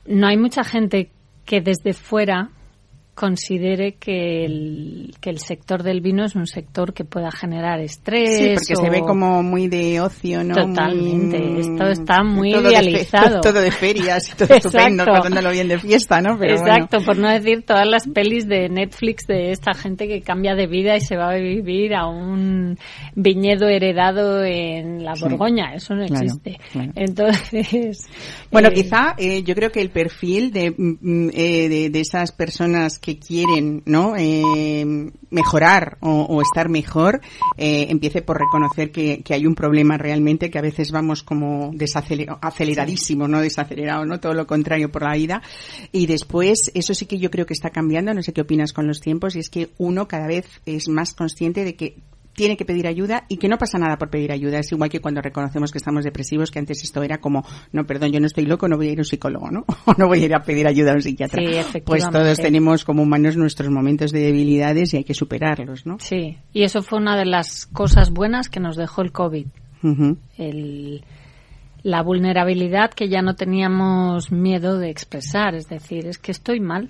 [0.06, 1.10] no hay mucha gente
[1.46, 2.50] que desde fuera
[3.15, 8.38] considere que el, que el sector del vino es un sector que pueda generar estrés.
[8.38, 10.56] Sí, porque se ve como muy de ocio, ¿no?
[10.56, 11.60] Totalmente.
[11.60, 13.39] Esto está muy idealizado.
[13.41, 16.41] todo, de ferias y todo estupendo, pasándolo bien de fiesta, ¿no?
[16.43, 20.65] Exacto, por no decir todas las pelis de Netflix de esta gente que cambia de
[20.65, 22.80] vida y se va a vivir a un
[23.15, 25.76] viñedo heredado en la Borgoña.
[25.76, 26.58] Eso no existe.
[26.95, 28.08] Entonces.
[28.52, 31.99] Bueno, eh, quizá eh, yo creo que el perfil de, mm, mm, eh, de, de
[31.99, 37.20] esas personas que quieren no eh, mejorar o, estar mejor
[37.58, 43.28] eh, empiece por reconocer que, hay un problema realmente que a veces vamos como desaceleradísimo
[43.28, 45.42] no desacelerado no todo lo contrario por la vida.
[45.92, 48.88] Y después eso sí que yo creo que está cambiando no sé qué opinas con
[48.88, 51.98] los tiempos y es que uno cada vez es más consciente de que
[52.36, 54.60] tiene que pedir ayuda y que no pasa nada por pedir ayuda.
[54.60, 58.12] Es igual que cuando reconocemos que estamos depresivos, que antes esto era como, no, perdón,
[58.12, 59.65] yo no estoy loco, no voy a ir a un psicólogo, ¿no?
[59.86, 61.41] O no voy a ir a pedir ayuda a un psiquiatra.
[61.86, 65.98] pues todos tenemos como humanos nuestros momentos de debilidades y hay que superarlos, ¿no?
[66.00, 69.48] Sí, y eso fue una de las cosas buenas que nos dejó el COVID.
[70.38, 71.04] el,
[71.84, 76.89] la vulnerabilidad que ya no teníamos miedo de expresar, es decir, es que estoy mal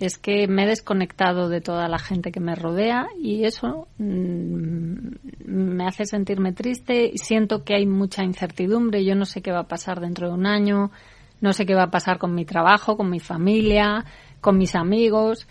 [0.00, 4.98] es que me he desconectado de toda la gente que me rodea y eso mm,
[5.44, 9.04] me hace sentirme triste siento que hay mucha incertidumbre.
[9.04, 10.92] Yo no sé qué va a pasar dentro de un año,
[11.40, 14.04] no sé qué va a pasar con mi trabajo, con mi familia,
[14.40, 15.48] con mis amigos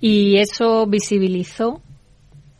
[0.00, 1.82] y eso visibilizó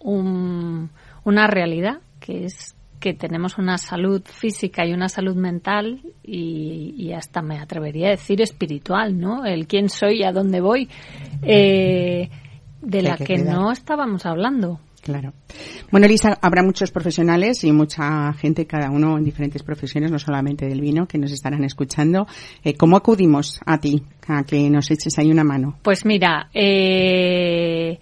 [0.05, 7.43] una realidad que es que tenemos una salud física y una salud mental y, hasta
[7.43, 9.45] me atrevería a decir espiritual, ¿no?
[9.45, 10.89] El quién soy y a dónde voy,
[11.43, 12.31] eh,
[12.81, 14.79] de la que, no estábamos hablando.
[15.03, 15.33] Claro.
[15.91, 20.67] Bueno, Elisa, habrá muchos profesionales y mucha gente, cada uno en diferentes profesiones, no solamente
[20.67, 22.29] del vino, que nos estarán escuchando.
[22.63, 25.79] Eh, ¿Cómo acudimos a ti, a que nos eches ahí una mano?
[25.83, 27.99] Pues mira, eh,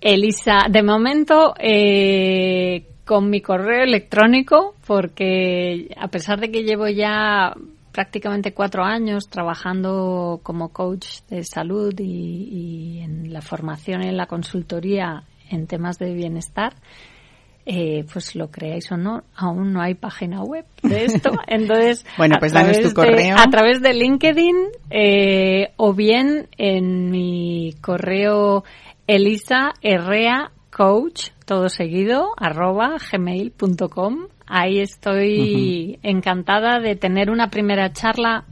[0.00, 7.54] Elisa, de momento, eh, con mi correo electrónico porque a pesar de que llevo ya
[7.94, 14.26] prácticamente cuatro años trabajando como coach de salud y, en la formación y en la
[14.26, 16.74] consultoría en temas de bienestar,
[17.66, 21.30] eh, pues lo creáis o no, aún no hay página web de esto.
[21.46, 23.36] Entonces, bueno, pues danos tu correo.
[23.38, 24.56] a través de LinkedIn
[24.90, 28.64] eh, o bien en mi correo
[29.06, 34.26] Elisa Herrea Coach todo seguido, arroba gmail.com.
[34.46, 38.44] Ahí estoy encantada de tener una primera charla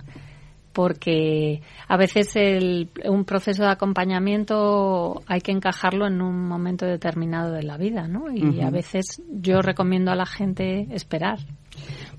[0.73, 7.53] porque a veces el, un proceso de acompañamiento hay que encajarlo en un momento determinado
[7.53, 8.31] de la vida, ¿no?
[8.33, 11.41] Y a veces yo recomiendo a la gente esperar.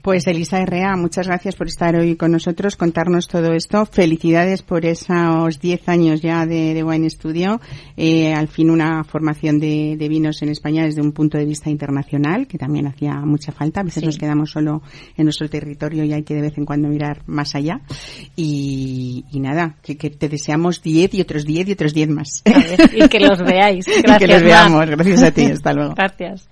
[0.03, 3.85] Pues Elisa Herrea, muchas gracias por estar hoy con nosotros, contarnos todo esto.
[3.85, 7.61] Felicidades por esos 10 años ya de, Wine Studio.
[7.95, 12.47] Eh, al fin una formación de, vinos en España desde un punto de vista internacional,
[12.47, 13.79] que también hacía mucha falta.
[13.79, 14.81] A veces nos quedamos solo
[15.15, 17.79] en nuestro territorio y hay que de vez en cuando mirar más allá.
[18.35, 22.43] Y, nada, que, te deseamos 10 y otros 10 y otros 10 más.
[22.93, 23.85] y que los veáis.
[23.85, 24.85] Gracias, y que los veamos.
[24.85, 25.45] Gracias a ti.
[25.45, 25.93] Hasta luego.
[25.95, 26.49] Gracias.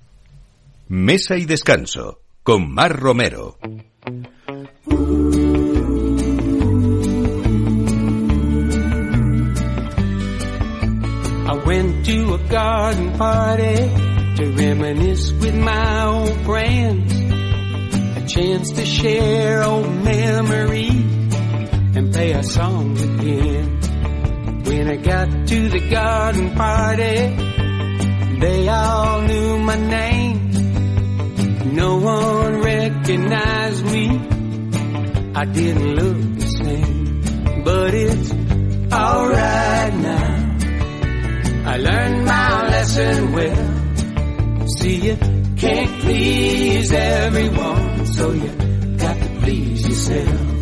[0.87, 3.57] Mesa y descanso con Mar Romero.
[11.47, 13.75] I went to a garden party
[14.37, 17.13] to reminisce with my old friends.
[17.13, 21.35] A chance to share old memories
[21.95, 23.79] and play our songs again.
[24.65, 30.40] When I got to the garden party, they all knew my name.
[31.71, 34.07] No one recognized me.
[35.33, 38.31] I didn't look the same, but it's
[38.91, 40.57] alright now.
[41.71, 44.67] I learned my lesson well.
[44.67, 45.17] See, you
[45.55, 48.49] can't please everyone, so you
[48.97, 50.60] got to please yourself.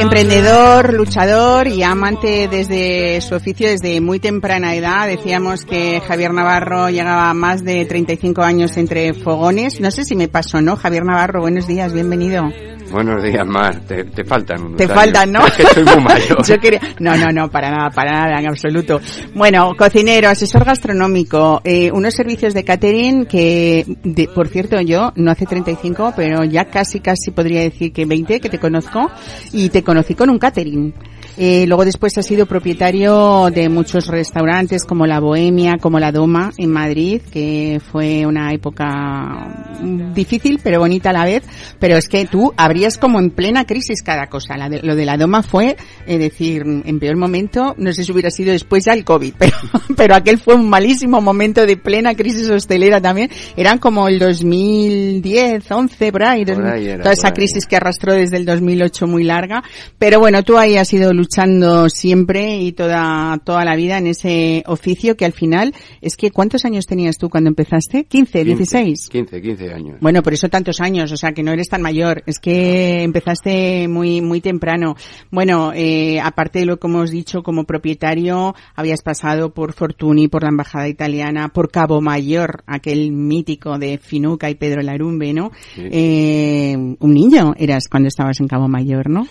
[0.00, 5.06] Emprendedor, luchador y amante desde su oficio desde muy temprana edad.
[5.06, 9.80] Decíamos que Javier Navarro llegaba a más de 35 años entre fogones.
[9.80, 10.76] No sé si me pasó, ¿no?
[10.76, 12.50] Javier Navarro, buenos días, bienvenido.
[12.90, 13.80] Buenos días, Mar.
[13.86, 15.40] Te, faltan unos Te faltan, ¿no?
[15.58, 16.42] Es que muy mayor.
[16.46, 16.80] Yo quería...
[16.98, 19.00] No, no, no, para nada, para nada, en absoluto.
[19.34, 25.30] Bueno, cocinero, asesor gastronómico, eh, unos servicios de catering que, de, por cierto, yo no
[25.30, 29.10] hace 35, pero ya casi, casi podría decir que 20, que te conozco,
[29.52, 30.94] y te conocí con un catering.
[31.40, 36.52] Eh, luego después has sido propietario de muchos restaurantes como La Bohemia, como La Doma
[36.58, 39.76] en Madrid, que fue una época
[40.14, 41.44] difícil pero bonita a la vez.
[41.78, 44.56] Pero es que tú abrías como en plena crisis cada cosa.
[44.56, 45.76] La de- lo de La Doma fue,
[46.06, 49.56] es decir, en peor momento, no sé si hubiera sido después ya el COVID, pero,
[49.96, 53.30] pero aquel fue un malísimo momento de plena crisis hostelera también.
[53.56, 57.34] Eran como el 2010, 11, por ahí, Por 2000, ahí era, toda esa ahí.
[57.34, 59.62] crisis que arrastró desde el 2008 muy larga.
[59.98, 64.62] Pero bueno, tú ahí has ido luchando siempre y toda, toda la vida en ese
[64.66, 68.04] oficio que al final es que ¿cuántos años tenías tú cuando empezaste?
[68.04, 69.08] 15, 16.
[69.10, 69.96] 15, 15 años.
[70.00, 73.88] Bueno, por eso tantos años, o sea que no eres tan mayor, es que empezaste
[73.88, 74.96] muy muy temprano.
[75.30, 80.44] Bueno, eh, aparte de lo que hemos dicho como propietario, habías pasado por Fortuny, por
[80.44, 85.52] la embajada italiana, por Cabo Mayor, aquel mítico de Finuca y Pedro Larumbe, ¿no?
[85.74, 85.82] Sí.
[85.90, 89.26] Eh, un niño eras cuando estabas en Cabo Mayor, ¿no?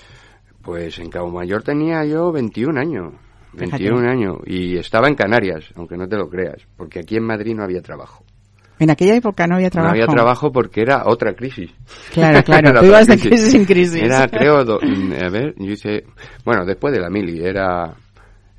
[0.68, 3.14] Pues en Cabo Mayor tenía yo 21 años.
[3.58, 3.84] Fíjate.
[3.86, 4.38] 21 años.
[4.46, 6.58] Y estaba en Canarias, aunque no te lo creas.
[6.76, 8.26] Porque aquí en Madrid no había trabajo.
[8.78, 9.96] En aquella época no había trabajo.
[9.96, 11.72] No había trabajo porque era otra crisis.
[12.14, 14.04] Claro, claro, tú ibas de crisis en crisis.
[14.04, 16.04] Era, creo, do- a ver, yo hice,
[16.44, 17.96] bueno, después de la mili, era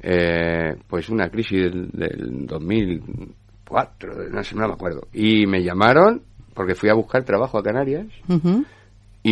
[0.01, 5.03] eh, pues una crisis del, del 2004, no sé, no me acuerdo.
[5.13, 6.23] Y me llamaron
[6.55, 8.07] porque fui a buscar trabajo a Canarias.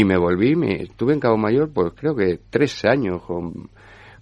[0.01, 3.71] Y me volví, me estuve en Cabo Mayor, pues creo que tres años, con-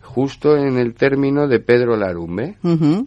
[0.04, 2.56] justo en el término de Pedro Larumbe,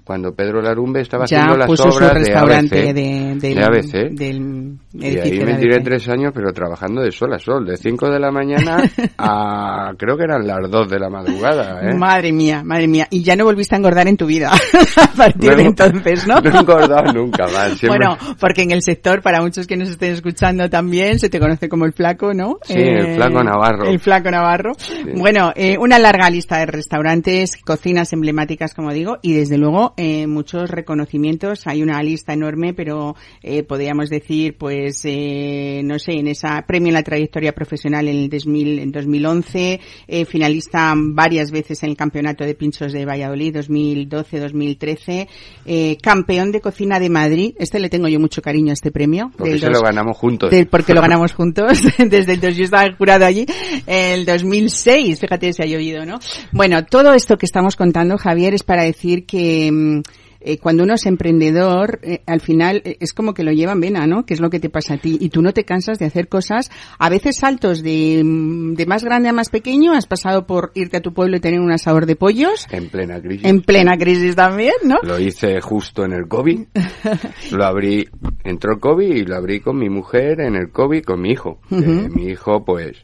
[0.03, 3.55] cuando Pedro Larumbe estaba ya haciendo las puso su obras de restaurante ABC, de, del,
[3.55, 3.91] de ABC.
[4.11, 7.77] del Y ahí de me tiré tres años, pero trabajando de sol a sol, de
[7.77, 8.83] 5 de la mañana
[9.17, 11.93] a creo que eran las 2 de la madrugada, ¿eh?
[11.93, 13.07] Madre mía, madre mía.
[13.09, 14.51] Y ya no volviste a engordar en tu vida
[14.97, 16.35] a partir de entonces, ¿no?
[16.41, 17.77] No he engordado nunca más.
[17.77, 21.39] siempre- Bueno, porque en el sector, para muchos que nos estén escuchando también, se te
[21.39, 22.57] conoce como el flaco, ¿no?
[22.63, 23.85] Sí, el flaco Navarro.
[23.85, 24.71] El flaco Navarro.
[25.15, 30.25] Bueno, eh, una larga lista de restaurantes, cocinas emblemáticas, como digo, y desde luego eh,
[30.25, 31.67] muchos reconocimientos.
[31.67, 33.13] Hay una lista enorme, pero
[33.43, 38.15] eh, podríamos decir, pues, eh, no sé, en esa premio en la trayectoria profesional en
[38.15, 43.57] el 2000, en 2011, eh, finalista varias veces en el campeonato de pinchos de Valladolid
[43.57, 45.27] 2012-2013,
[45.65, 47.53] eh, campeón de cocina de Madrid.
[47.59, 49.29] Este le tengo yo mucho cariño a este premio.
[49.37, 50.51] porque se dos- lo ganamos juntos.
[50.51, 53.45] del- porque lo ganamos juntos desde el dos, yo estaba jurado allí
[53.85, 56.19] el 2006 fíjate si ha llovido no
[56.51, 60.01] bueno todo esto que estamos contando Javier es para decir que mm,
[60.39, 64.05] eh, cuando uno es emprendedor, eh, al final eh, es como que lo llevan vena,
[64.05, 64.25] ¿no?
[64.25, 65.17] Que es lo que te pasa a ti.
[65.19, 69.03] Y tú no te cansas de hacer cosas, a veces saltos de, mm, de más
[69.03, 69.93] grande a más pequeño.
[69.93, 73.19] Has pasado por irte a tu pueblo y tener un asador de pollos, En plena
[73.21, 73.45] crisis.
[73.45, 74.99] en plena crisis también, ¿no?
[75.03, 76.59] Lo hice justo en el COVID.
[77.51, 78.07] Lo abrí,
[78.43, 81.59] entró el COVID y lo abrí con mi mujer en el COVID con mi hijo.
[81.69, 83.03] Mi hijo, pues,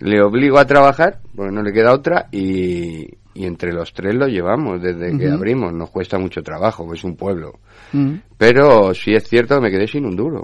[0.00, 4.26] le obligo a trabajar, porque no le queda otra, y, y entre los tres lo
[4.26, 5.34] llevamos desde que Ujú.
[5.34, 5.72] abrimos.
[5.72, 7.52] Nos cuesta mucho trabajo, es un pueblo.
[7.92, 8.14] Mm.
[8.36, 10.42] Pero sí es cierto que me quedé sin un duro.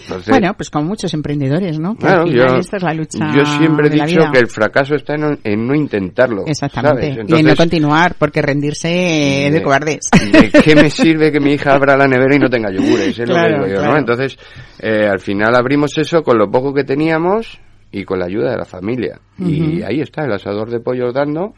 [0.00, 1.94] Entonces, Bueno, pues como muchos emprendedores, ¿no?
[1.94, 4.46] Que claro, al final yo, esta es la lucha yo siempre he dicho que el
[4.46, 6.44] fracaso está en, no- en no intentarlo.
[6.46, 7.00] Exactamente.
[7.02, 7.16] ¿sabes?
[7.16, 10.08] y en no Entonces, continuar, porque rendirse es de de- cobardes.
[10.32, 13.18] ¿De qué me sirve que mi hija abra la nevera y no tenga yogures?
[13.18, 13.92] Es Claro, lo que digo yo, claro.
[13.94, 13.98] ¿no?
[13.98, 14.38] Entonces,
[14.78, 17.58] eh, al final abrimos eso con lo poco que teníamos
[17.90, 19.20] y con la ayuda de la familia.
[19.38, 21.54] Y ahí está, el asador de pollos dando.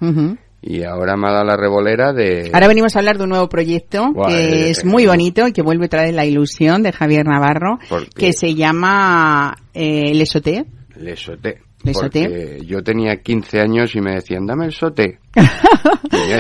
[0.63, 2.51] Y ahora me ha dado la revolera de...
[2.53, 5.63] Ahora venimos a hablar de un nuevo proyecto que eh, es muy bonito y que
[5.63, 7.79] vuelve otra vez la ilusión de Javier Navarro,
[8.15, 10.67] que se llama eh, El Esoté.
[11.83, 14.73] Porque yo tenía 15 años y me decían, dame el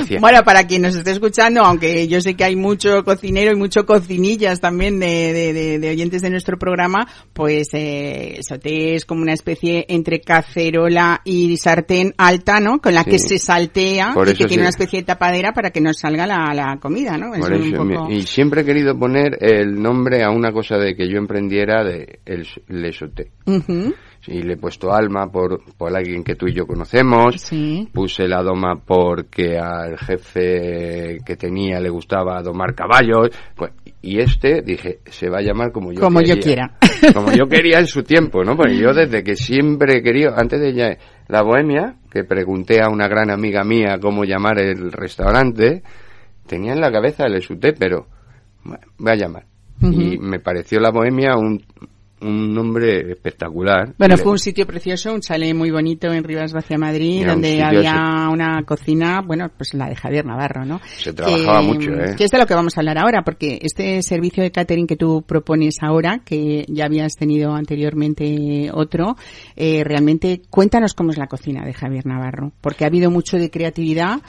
[0.00, 3.56] decía, Bueno, para quien nos esté escuchando, aunque yo sé que hay mucho cocinero y
[3.56, 8.94] mucho cocinillas también de, de- de- de oyentes de nuestro programa, pues eh, el soté
[8.96, 12.80] es como una especie entre cacerola y sartén alta, ¿no?
[12.80, 13.10] Con la Sí.
[13.12, 16.26] que se saltea Por y que tiene una especie de tapadera para que nos salga
[16.26, 17.34] la, la comida, ¿no?
[17.34, 20.76] Es Por un eso, poco- y siempre he querido poner el nombre a una cosa
[20.76, 23.30] de que yo emprendiera de el le soté.
[24.30, 27.34] Y le he puesto alma por, por alguien que tú y yo conocemos.
[27.40, 27.88] Sí.
[27.92, 33.30] Puse la doma porque al jefe que tenía le gustaba domar caballos.
[33.56, 33.72] Pues,
[34.02, 36.76] y este, dije, se va a llamar como yo Como yo quiera.
[37.14, 38.56] Como yo quería en su tiempo, ¿no?
[38.56, 42.90] Porque yo desde que siempre he querido, antes de ya la bohemia, que pregunté a
[42.90, 45.82] una gran amiga mía cómo llamar el restaurante,
[46.46, 48.06] tenía en la cabeza el esuté, pero
[48.64, 49.46] bueno, voy a llamar.
[49.82, 51.64] Y me pareció la bohemia un,
[52.20, 53.94] un nombre espectacular.
[53.98, 57.62] Bueno, fue un sitio precioso, un chalet muy bonito en Rivas Vacia Madrid, Era donde
[57.62, 60.80] había una cocina, bueno, pues la de Javier Navarro, ¿no?
[60.98, 62.14] Se trabajaba mucho, ¿eh?
[62.16, 64.96] Que es de lo que vamos a hablar ahora, porque este servicio de catering que
[64.96, 69.16] tú propones ahora, que ya habías tenido anteriormente otro,
[69.56, 73.50] eh, realmente cuéntanos cómo es la cocina de Javier Navarro, porque ha habido mucho de
[73.50, 74.20] creatividad,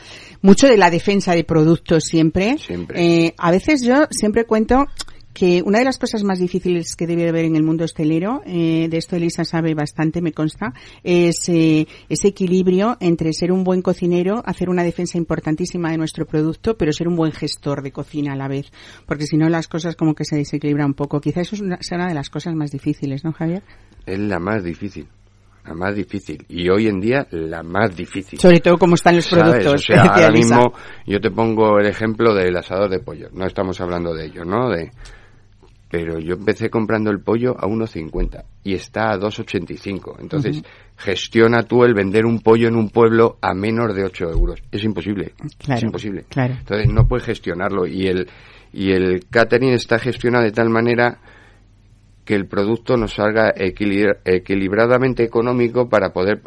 [0.41, 2.57] mucho de la defensa de productos siempre.
[2.57, 3.25] Siempre.
[3.25, 4.85] Eh, a veces yo siempre cuento
[5.33, 8.87] que una de las cosas más difíciles que debe haber en el mundo hostelero, eh,
[8.89, 10.73] de esto Elisa sabe bastante, me consta,
[11.03, 16.25] es eh, ese equilibrio entre ser un buen cocinero, hacer una defensa importantísima de nuestro
[16.25, 18.71] producto, pero ser un buen gestor de cocina a la vez.
[19.05, 21.21] Porque si no, las cosas como que se desequilibran un poco.
[21.21, 23.63] Quizá eso es una, sea una de las cosas más difíciles, ¿no, Javier?
[24.05, 25.07] Es la más difícil.
[25.65, 26.43] La más difícil.
[26.49, 28.39] Y hoy en día, la más difícil.
[28.39, 29.43] Sobre todo como están los ¿Sabes?
[29.43, 29.73] productos.
[29.73, 30.73] O sea, decía ahora mismo
[31.05, 33.29] yo te pongo el ejemplo del asador de pollo.
[33.31, 34.69] No estamos hablando de ello, ¿no?
[34.69, 34.91] De,
[35.91, 40.15] pero yo empecé comprando el pollo a 1,50 y está a 2,85.
[40.21, 40.63] Entonces,
[40.97, 44.61] gestiona tú el vender un pollo en un pueblo a menos de 8 euros.
[44.71, 45.33] Es imposible.
[45.59, 46.25] Claro, es imposible.
[46.29, 46.53] claro.
[46.57, 47.85] Entonces, no puedes gestionarlo.
[47.85, 48.27] Y el,
[48.71, 51.19] y el catering está gestionado de tal manera
[52.23, 56.41] que el producto nos salga equilibra- equilibradamente económico para poder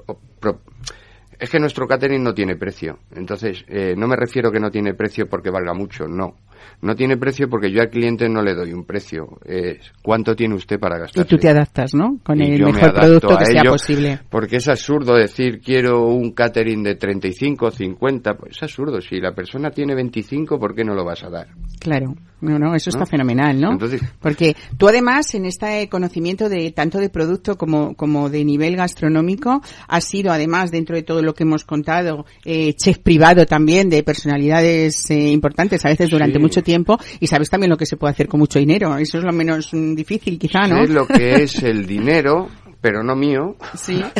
[1.45, 2.99] es que nuestro catering no tiene precio.
[3.15, 6.37] Entonces, eh, no me refiero que no tiene precio porque valga mucho, no.
[6.81, 9.39] No tiene precio porque yo al cliente no le doy un precio.
[9.45, 11.25] Es cuánto tiene usted para gastar.
[11.25, 12.19] Y tú te adaptas, ¿no?
[12.25, 14.21] Con Y el me mejor producto que sea posible.
[14.31, 18.35] Porque es absurdo decir quiero un catering de 35, 50.
[18.35, 19.01] Pues es absurdo.
[19.01, 21.49] Si la persona tiene 25, ¿por qué no lo vas a dar?
[21.81, 23.07] Claro, no, no, eso está ¿No?
[23.07, 23.73] fenomenal, ¿no?
[23.73, 28.77] Entonces- Porque tú además en este conocimiento de tanto de producto como, como de nivel
[28.77, 33.89] gastronómico has sido además dentro de todo lo que hemos contado eh, chef privado también
[33.91, 36.43] de personalidades eh, importantes a veces durante Sí.
[36.43, 38.97] mucho tiempo y sabes también lo que se puede hacer con mucho dinero.
[38.97, 40.85] Eso es lo menos mm, difícil quizá, ¿no?
[40.87, 42.49] Sé lo que es el dinero,
[42.81, 43.57] pero no mío.
[43.75, 44.03] Sí.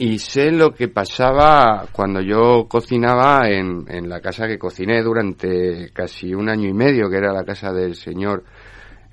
[0.00, 5.90] Y sé lo que pasaba cuando yo cocinaba en, en la casa que cociné durante
[5.92, 8.44] casi un año y medio, que era la casa del señor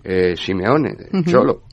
[0.03, 1.23] eh, Simeone, de.
[1.23, 1.63] Cholo.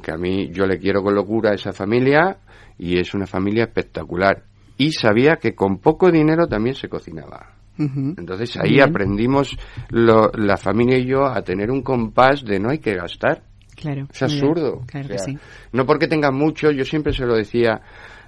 [0.00, 2.38] Que a mí yo le quiero con locura a esa familia
[2.78, 4.44] y es una familia espectacular.
[4.78, 7.52] Y sabía que con poco dinero también se cocinaba.
[7.78, 8.88] Entonces ahí bien.
[8.88, 9.56] aprendimos
[9.90, 13.42] lo- la familia y yo a tener un compás de no hay que gastar.
[13.74, 14.06] Claro.
[14.10, 14.80] Es absurdo.
[14.86, 15.38] Claro O que sí.
[15.72, 17.82] No porque tenga mucho, yo siempre se lo decía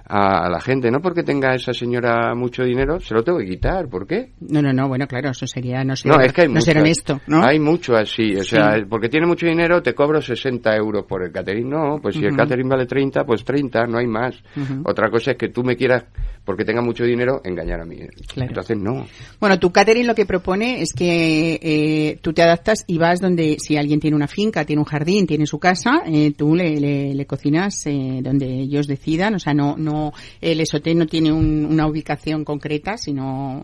[0.09, 3.45] a, a la gente, no porque tenga esa señora mucho dinero, se lo tengo que
[3.45, 3.87] quitar.
[3.87, 4.31] ¿Por qué?
[4.41, 6.65] No, no, no, bueno, claro, eso sería no ser, No, es que hay no mucho.
[6.65, 7.43] ser honesto, ¿no?
[7.43, 8.35] Hay mucho así.
[8.35, 8.49] O Sí.
[8.55, 11.69] sea, porque tiene mucho dinero, te cobro 60 euros por el catering.
[11.69, 14.35] No, pues si el catering vale 30, pues 30, no hay más.
[14.83, 16.05] Otra cosa es que tú me quieras,
[16.43, 17.97] porque tenga mucho dinero, engañar a mí.
[18.33, 18.49] Claro.
[18.49, 19.05] Entonces, no.
[19.39, 23.57] Bueno, tu catering lo que propone es que eh, tú te adaptas y vas donde,
[23.59, 27.13] si alguien tiene una finca, tiene un jardín, tiene su casa, eh, tú le, le-
[27.13, 29.35] le cocinas eh, donde ellos decidan.
[29.35, 29.98] O sea, no, no,
[30.41, 33.61] el esoté no tiene un- una ubicación concreta, sino,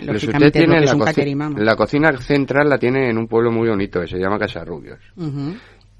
[0.00, 0.94] El lógicamente, usted es lo tiene que es la,
[1.32, 1.60] un vamos.
[1.60, 5.00] la cocina central la tiene en un pueblo muy bonito que se llama Casarrubios.
[5.16, 5.54] Ujú.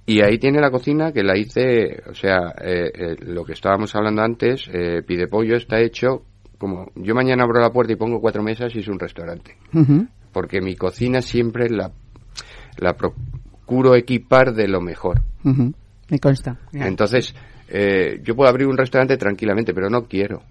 [0.05, 3.95] Y ahí tiene la cocina que la hice, o sea, eh, eh, lo que estábamos
[3.95, 6.25] hablando antes, eh, pide pollo está hecho
[6.59, 9.57] como yo mañana abro la puerta y pongo cuatro mesas y es un restaurante.
[10.33, 11.91] Porque mi cocina siempre la,
[12.79, 15.21] la procuro equipar de lo mejor.
[16.09, 16.57] Me consta.
[16.73, 17.35] Entonces,
[17.69, 20.43] eh, yo puedo abrir un restaurante tranquilamente, pero no quiero.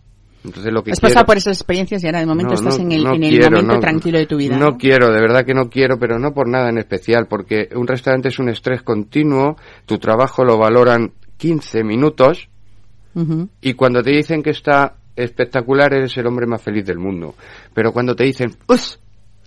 [0.44, 1.14] Entonces lo que Has quiero...
[1.14, 3.24] pasado por esas experiencias y ahora de momento No, estás no, en el, no en
[3.24, 4.58] el quiero, momento tranquilo de tu vida.
[4.58, 7.86] No quiero, de verdad que no quiero, pero no por nada en especial, porque un
[7.86, 9.56] restaurante es un estrés continuo,
[9.86, 12.50] tu trabajo lo valoran 15 minutos
[13.14, 13.50] Ujú.
[13.62, 17.36] y cuando te dicen que está espectacular eres el hombre más feliz del mundo.
[17.74, 19.00] Pero cuando te dicen, "Us",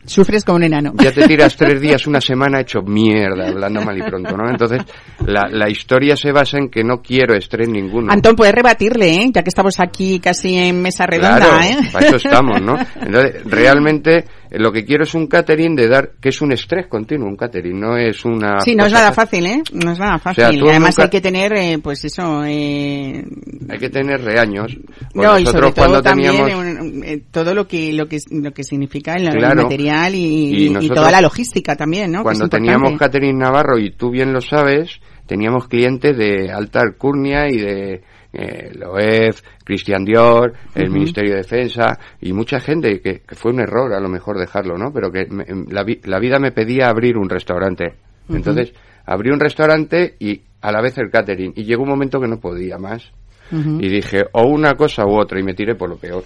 [0.06, 0.92] Sufres como un enano.
[1.02, 4.48] ya te tiras tres días, una semana hecho mierda, hablando mal y pronto, ¿no?
[4.50, 4.82] Entonces,
[5.26, 8.12] la, la historia se basa en que no quiero estrés ninguno.
[8.12, 9.30] Antón, puedes rebatirle, ¿eh?
[9.32, 11.76] Ya que estamos aquí casi en mesa redonda, Claro, ¿eh?
[11.92, 12.76] para eso estamos, ¿no?
[13.00, 17.26] Entonces, realmente lo que quiero es un catering de dar, que es un estrés continuo,
[17.26, 18.60] un catering, no es una...
[18.60, 19.62] Sí, no es nada fácil, ¿eh?
[19.72, 20.44] No es nada fácil.
[20.44, 23.24] sea, tú Y Además nunca- hay que tener, eh, pues eso, eh...
[23.68, 24.76] Hay que tener reaños.
[25.12, 26.64] Pues No, y sobre todo cuando también teníamos...
[26.64, 29.62] un- eh, todo lo que lo que lo que significa el Claro.
[29.62, 32.22] material y, Y y nosotros- toda la logística también, ¿no?
[32.22, 37.56] Cuando teníamos catering Navarro, y tú bien lo sabes, teníamos clientes de alta alcurnia y
[37.58, 38.02] de
[38.36, 40.90] eh, Loef, Cristian Dior, el.
[40.90, 44.76] Ministerio de Defensa y mucha gente que, que fue un error a lo mejor dejarlo,
[44.76, 44.92] ¿no?
[44.92, 47.94] Pero que me- la, vi- la vida me pedía abrir un restaurante.
[48.28, 48.72] Entonces,
[49.06, 51.52] abrí un restaurante y a la vez el catering.
[51.54, 53.12] Y llegó un momento que no podía más.
[53.52, 56.24] Y dije, o una cosa u otra, y me tiré por lo peor.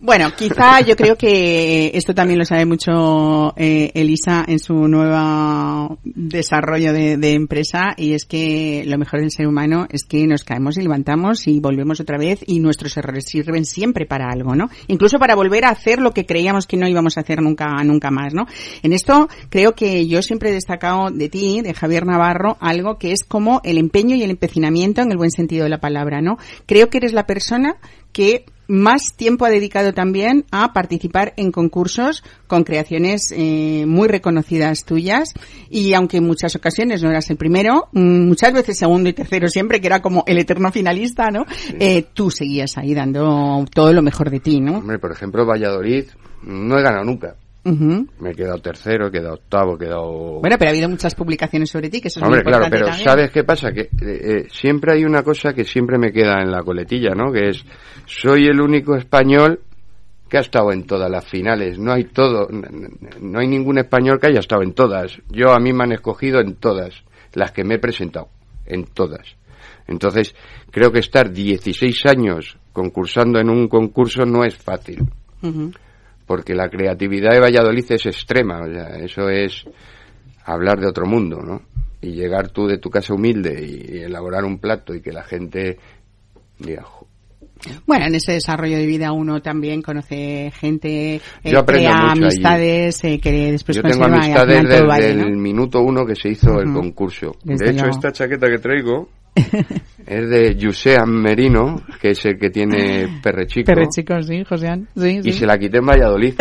[0.00, 5.98] Bueno, quizá yo creo que esto también lo sabe mucho eh, Elisa en su nuevo
[6.04, 10.44] desarrollo de, de, empresa y es que lo mejor del ser humano es que nos
[10.44, 14.70] caemos y levantamos y volvemos otra vez y nuestros errores sirven siempre para algo, ¿no?
[14.86, 18.12] Incluso para volver a hacer lo que creíamos que no íbamos a hacer nunca, nunca
[18.12, 18.46] más, ¿no?
[18.84, 23.10] En esto creo que yo siempre he destacado de ti, de Javier Navarro, algo que
[23.10, 26.38] es como el empeño y el empecinamiento en el buen sentido de la palabra, ¿no?
[26.66, 27.78] Creo que eres la persona
[28.12, 34.84] que más tiempo ha dedicado también a participar en concursos con creaciones eh, muy reconocidas
[34.84, 35.32] tuyas
[35.70, 39.48] y aunque en muchas ocasiones no eras el primero, mm, muchas veces segundo y tercero
[39.48, 41.46] siempre, que era como el eterno finalista, ¿no?
[41.80, 44.78] Eh, tú seguías ahí dando todo lo mejor de ti, ¿no?
[44.78, 46.04] Hombre, por ejemplo, Valladolid
[46.42, 47.36] no he ganado nunca.
[47.64, 50.40] Me he quedado tercero, he quedado octavo, he quedado...
[50.40, 52.86] Bueno, pero ha habido muchas publicaciones sobre ti, que eso es Hombre, muy claro, pero
[52.86, 53.04] también.
[53.04, 53.72] ¿sabes qué pasa?
[53.72, 57.30] Que eh, eh, siempre hay una cosa que siempre me queda en la coletilla, ¿no?
[57.32, 57.64] Que es,
[58.06, 59.60] soy el único español
[60.28, 61.78] que ha estado en todas las finales.
[61.78, 65.18] No hay todo, no hay ningún español que haya estado en todas.
[65.30, 67.02] Yo a mí me han escogido en todas,
[67.34, 68.28] las que me he presentado,
[68.66, 69.36] en todas.
[69.86, 70.34] Entonces,
[70.70, 75.02] creo que estar 16 años concursando en un concurso no es fácil.
[75.42, 75.72] Ujú.
[76.28, 79.64] Porque la creatividad de Valladolid es extrema, o sea, eso es
[80.44, 81.62] hablar de otro mundo, ¿no?
[82.00, 85.24] Y llegar tú de tu casa humilde y, y elaborar un plato y que la
[85.24, 85.78] gente
[86.60, 87.08] diga, "Jo,
[87.86, 92.12] Bueno, en ese desarrollo de vida uno también conoce gente, eh, Yo aprendo crea mucho
[92.12, 92.22] allí.
[92.24, 95.40] amistades eh, que después Yo tengo amistades desde vale, el ¿no?
[95.40, 97.32] minuto uno que se hizo el concurso.
[97.42, 97.96] Desde de hecho, luego.
[97.98, 99.08] esta chaqueta que traigo
[100.06, 103.66] es de José Merino, que es el que tiene Perrechico.
[103.66, 104.88] Perre chicos, sí, Josean.
[104.96, 105.28] Sí, sí.
[105.28, 106.34] Y se la quité en Valladolid.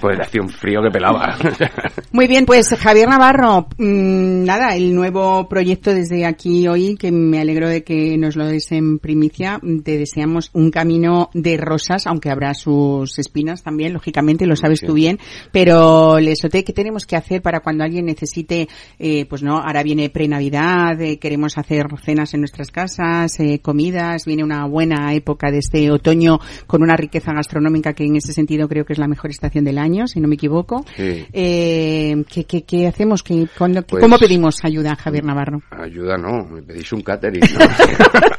[0.00, 1.36] Pues le hacía un frío que pelaba.
[2.12, 7.40] Muy bien, pues Javier Navarro, mm, nada, el nuevo proyecto desde aquí hoy, que me
[7.40, 12.30] alegro de que nos lo des en primicia, te deseamos un camino de rosas, aunque
[12.30, 14.86] habrá sus espinas también, lógicamente, lo sabes Sí.
[14.86, 15.18] tú bien,
[15.52, 18.68] pero Lesote, ¿qué tenemos que hacer para cuando alguien necesite,
[18.98, 24.24] eh, pues no, ahora viene pre-Navidad, eh, queremos hacer cenas en nuestras casas, eh, comidas,
[24.24, 28.68] viene una buena época de este otoño con una riqueza gastronómica que en ese sentido
[28.68, 30.84] creo que es la mejor estación del año, si no me equivoco.
[30.96, 31.26] Sí.
[31.32, 33.22] Eh, ¿qué, qué, qué hacemos?
[33.22, 35.62] ¿Qué, Pues- ¿Cómo pedimos ayuda, Javier Navarro?
[35.70, 37.40] Ayuda no, me pedís un catering.
[37.40, 37.66] ¿no?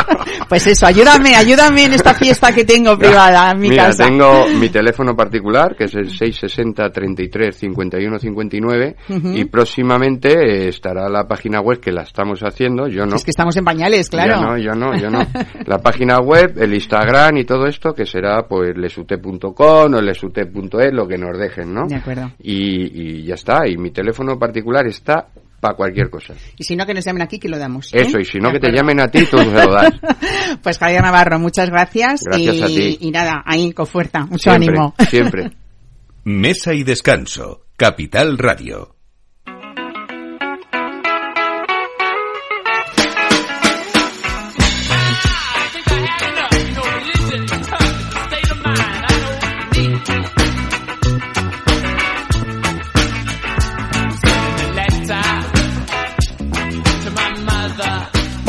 [0.49, 4.05] Pues eso, ayúdame, ayúdame en esta fiesta que tengo privada en mi Mira, casa.
[4.05, 9.29] tengo mi teléfono particular, que es el 660 33 51 59, Ujú.
[9.33, 13.15] y próximamente eh, estará la página web que la estamos haciendo, yo no.
[13.15, 14.35] Es que estamos en pañales, claro.
[14.35, 15.19] Yo no, yo no, yo no.
[15.65, 21.07] La página web, el Instagram y todo esto, que será pues lesute.com o lesute.es, lo
[21.07, 21.87] que nos dejen, ¿no?
[21.87, 22.31] De acuerdo.
[22.39, 25.27] Y, y ya está, y mi teléfono particular está
[25.63, 26.33] para cualquier cosa.
[26.57, 27.93] Y si no, que nos llamen aquí, que lo damos.
[27.93, 28.01] ¿eh?
[28.01, 29.93] Eso, y si no, que te llamen a ti, tú se lo das.
[30.61, 32.21] Pues Javier Navarro, muchas gracias.
[32.25, 32.97] Gracias y, a ti.
[32.99, 34.93] Y nada, ahí con fuerza, mucho Siempre, ánimo.
[35.09, 35.51] siempre.
[36.25, 37.65] Mesa y descanso.
[37.77, 38.92] Capital Radio.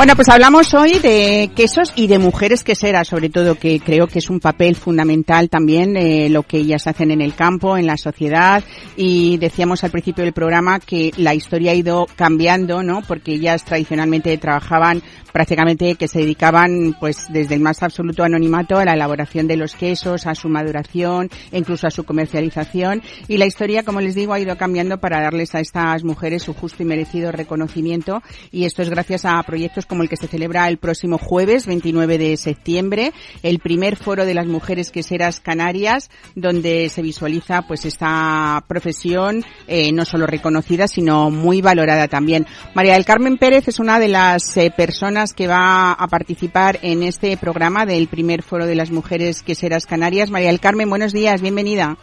[0.04, 4.18] Bueno, pues hablamos hoy de quesos y de mujeres queseras, sobre todo, que creo que
[4.18, 7.96] es un papel fundamental también eh, lo que ellas hacen en el campo, en la
[7.96, 8.62] sociedad.
[8.98, 13.00] Y decíamos al principio del programa que la historia ha ido cambiando, ¿no?
[13.00, 15.02] Porque ellas tradicionalmente trabajaban
[15.34, 19.74] prácticamente que se dedicaban pues desde el más absoluto anonimato a la elaboración de los
[19.74, 24.38] quesos, a su maduración incluso a su comercialización y la historia como les digo ha
[24.38, 28.90] ido cambiando para darles a estas mujeres su justo y merecido reconocimiento y esto es
[28.90, 33.58] gracias a proyectos como el que se celebra el próximo jueves 29 de septiembre, el
[33.58, 40.04] primer foro de las mujeres queseras canarias donde se visualiza pues esta profesión eh, no
[40.04, 42.46] solo reconocida sino muy valorada también.
[42.74, 47.02] María del Carmen Pérez es una de las eh, personas que va a participar en
[47.02, 50.30] este programa del primer foro de las mujeres queseras canarias.
[50.30, 51.96] María del Carmen, buenos días, bienvenida.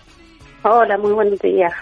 [0.63, 1.73] Hola, muy buenos días.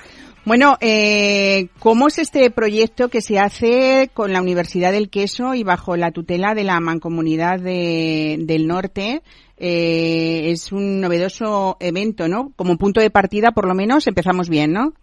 [0.50, 5.64] Bueno, eh, ¿cómo es este proyecto que se hace con la Universidad del Queso y
[5.64, 9.22] bajo la tutela de la Mancomunidad de- del Norte?
[9.60, 12.52] Eh, es un novedoso evento, ¿no?
[12.56, 14.94] Como punto de partida, por lo menos, empezamos bien, ¿no?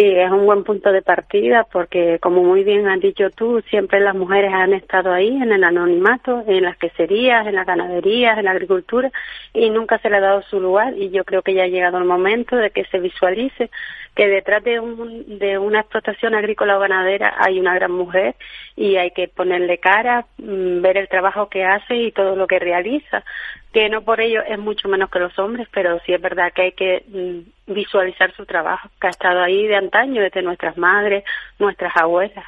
[0.00, 3.98] Y es un buen punto de partida porque, como muy bien has dicho tú, siempre
[3.98, 8.44] las mujeres han estado ahí en el anonimato, en las queserías, en las ganaderías, en
[8.44, 9.10] la agricultura
[9.52, 11.98] y nunca se le ha dado su lugar y yo creo que ya ha llegado
[11.98, 13.70] el momento de que se visualice
[14.18, 18.34] que detrás de, un, de una explotación agrícola o ganadera hay una gran mujer
[18.74, 22.58] y hay que ponerle cara, mm, ver el trabajo que hace y todo lo que
[22.58, 23.22] realiza,
[23.72, 26.62] que no por ello es mucho menos que los hombres, pero sí es verdad que
[26.62, 31.22] hay que mm, visualizar su trabajo, que ha estado ahí de antaño, desde nuestras madres,
[31.60, 32.44] nuestras abuelas.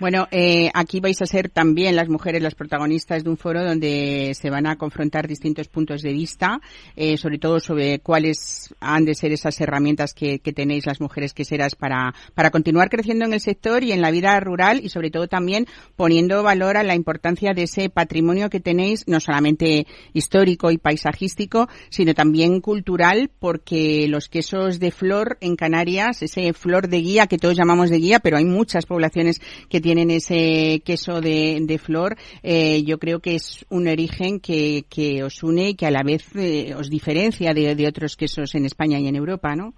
[0.00, 4.32] Bueno, eh, aquí vais a ser también las mujeres las protagonistas de un foro donde
[4.34, 6.60] se van a confrontar distintos puntos de vista,
[6.94, 11.74] eh, sobre todo sobre cuáles han de ser esas herramientas que, tenéis las mujeres queseras
[11.74, 15.28] para, para continuar creciendo en el sector y en la vida rural y sobre todo
[15.28, 20.78] también poniendo valor a la importancia de ese patrimonio que tenéis, no solamente histórico y
[20.78, 27.26] paisajístico, sino también cultural, porque los quesos de flor en Canarias, ese flor de guía
[27.26, 32.16] que todos llamamos de guía, pero hay muchas poblaciones que tienen ese queso de, flor,
[32.42, 36.02] eh, yo creo que es un origen que, que os une y que a la
[36.02, 39.74] vez eh, os diferencia de, de otros quesos en España y en Europa, ¿no?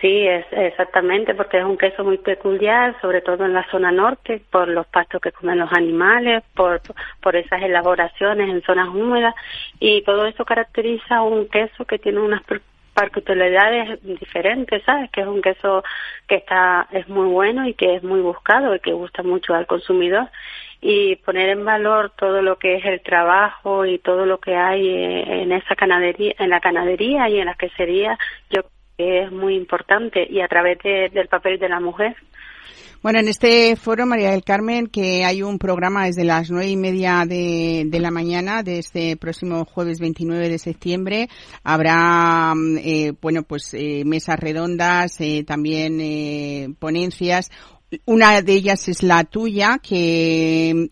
[0.00, 4.42] Sí, es, exactamente, porque es un queso muy peculiar, sobre todo en la zona norte,
[4.50, 6.80] por los pastos que comen los animales, por,
[7.20, 9.34] por esas elaboraciones en zonas húmedas,
[9.78, 12.42] y todo eso caracteriza un queso que tiene unas
[12.98, 15.08] particularidades diferentes, ¿sabes?
[15.12, 15.84] Que es un queso
[16.26, 19.68] que está es muy bueno y que es muy buscado y que gusta mucho al
[19.68, 20.28] consumidor
[20.80, 24.88] y poner en valor todo lo que es el trabajo y todo lo que hay
[24.88, 28.18] eh, en esa ganadería, en la ganadería y en la quesería,
[28.50, 32.16] yo creo que es muy importante y a través del papel de la mujer.
[33.00, 36.76] Bueno, en este foro, María del Carmen, que hay un programa desde las nueve y
[36.76, 41.28] media de, la mañana de este próximo jueves 29 de septiembre.
[41.62, 47.52] Habrá, mm, eh, bueno, pues eh, mesas redondas, eh, también ponencias.
[48.04, 50.88] Una de ellas es la tuya, que,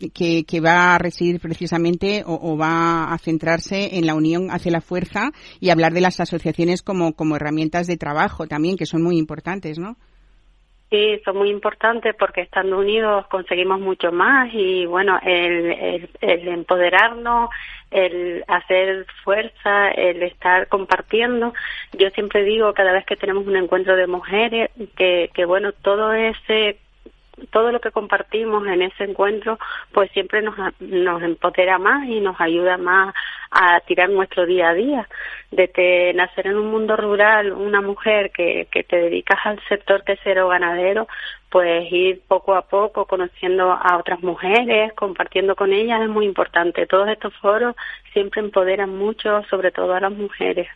[0.47, 4.81] que, va a residir precisamente o, o, va a centrarse en la unión hacia la
[4.81, 9.17] fuerza y hablar de las asociaciones como, como herramientas de trabajo también, que son muy
[9.17, 9.97] importantes, ¿no?
[10.89, 17.49] Sí, son muy importantes porque estando unidos conseguimos mucho más y bueno, el, el, empoderarnos,
[17.91, 21.53] el hacer fuerza, el estar compartiendo.
[21.91, 26.13] Yo siempre digo cada vez que tenemos un encuentro de mujeres que, que bueno, todo
[26.13, 26.77] ese
[27.51, 29.59] todo lo que compartimos en ese encuentro,
[29.91, 33.13] pues siempre nos, nos empodera más y nos ayuda más
[33.51, 35.09] a tirar nuestro día a día.
[35.51, 40.47] Desde nacer en un mundo rural, una mujer que, que te dedicas al sector quesero
[40.47, 41.07] ganadero,
[41.49, 46.87] pues ir poco a poco conociendo a otras mujeres, compartiendo con ellas es muy importante.
[46.87, 47.75] Todos estos foros
[48.13, 50.67] siempre empoderan mucho, sobre todo a las mujeres.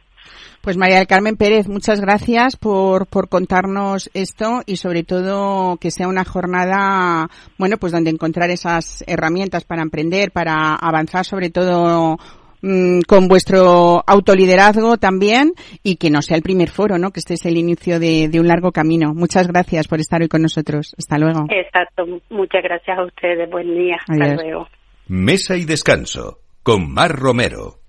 [0.62, 5.90] Pues María del Carmen Pérez, muchas gracias por, por contarnos esto y sobre todo que
[5.90, 12.20] sea una jornada, bueno, pues donde encontrar esas herramientas para emprender, para avanzar sobre todo
[12.62, 17.10] mm, con vuestro autoliderazgo también y que no sea el primer foro, ¿no?
[17.10, 19.16] Que este es el inicio de, de un largo camino.
[19.16, 20.94] Muchas gracias por estar hoy con nosotros.
[20.96, 21.48] Hasta luego.
[21.50, 22.06] Exacto.
[22.30, 23.50] Muchas gracias a ustedes.
[23.50, 23.98] Buen día.
[24.08, 24.68] Hasta luego.
[25.08, 27.81] Mesa y descanso con Mar Romero.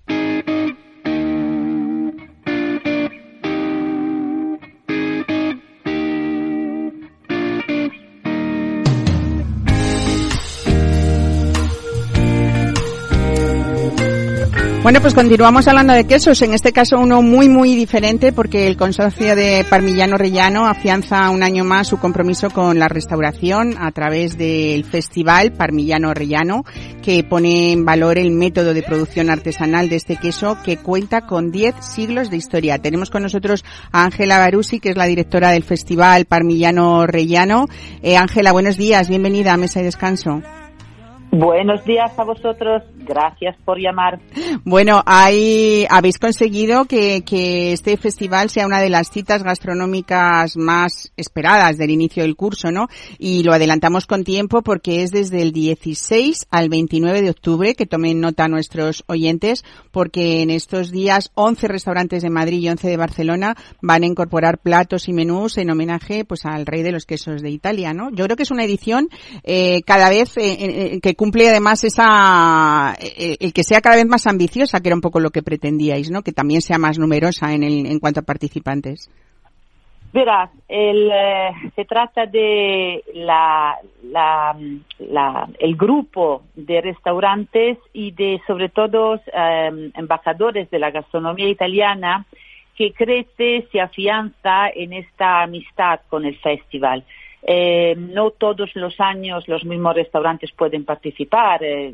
[14.82, 18.76] Bueno, pues continuamos hablando de quesos, en este caso uno muy muy diferente porque el
[18.76, 24.36] consorcio de Parmillano Rellano afianza un año más su compromiso con la restauración a través
[24.36, 26.64] del festival Parmillano Rellano
[27.00, 31.52] que pone en valor el método de producción artesanal de este queso que cuenta con
[31.52, 32.78] 10 siglos de historia.
[32.78, 37.66] Tenemos con nosotros a Ángela Barusi, que es la directora del festival Parmillano Rellano.
[38.02, 40.42] Eh, Ángela, buenos días, bienvenida a Mesa y Descanso.
[41.34, 44.20] Buenos días a vosotros, gracias por llamar.
[44.64, 51.12] Bueno, hay, habéis conseguido que, que, este festival sea una de las citas gastronómicas más
[51.16, 52.88] esperadas del inicio del curso, ¿no?
[53.18, 57.86] Y lo adelantamos con tiempo porque es desde el 16 al 29 de octubre, que
[57.86, 62.96] tomen nota nuestros oyentes, porque en estos días 11 restaurantes de Madrid y 11 de
[62.96, 67.42] Barcelona van a incorporar platos y menús en homenaje pues al rey de los quesos
[67.42, 68.10] de Italia, ¿no?
[68.10, 69.08] Yo creo que es una edición
[69.42, 70.56] eh, cada vez eh,
[70.94, 74.96] eh, que cumple además esa, eh, el, que sea cada vez más ambiciosa, que era
[74.96, 76.22] un poco lo que pretendíais, ¿no?
[76.22, 79.10] Que también sea más numerosa en, el, en cuanto a participantes.
[80.12, 83.78] Verás, el, eh, se trata de la,
[84.10, 92.26] la, el grupo de restaurantes y de sobre todo em, embajadores de la gastronomía italiana
[92.76, 97.04] que crece, se afianza en esta amistad con el festival.
[97.44, 101.92] Eh, no todos los años los mismos restaurantes pueden participar, eh,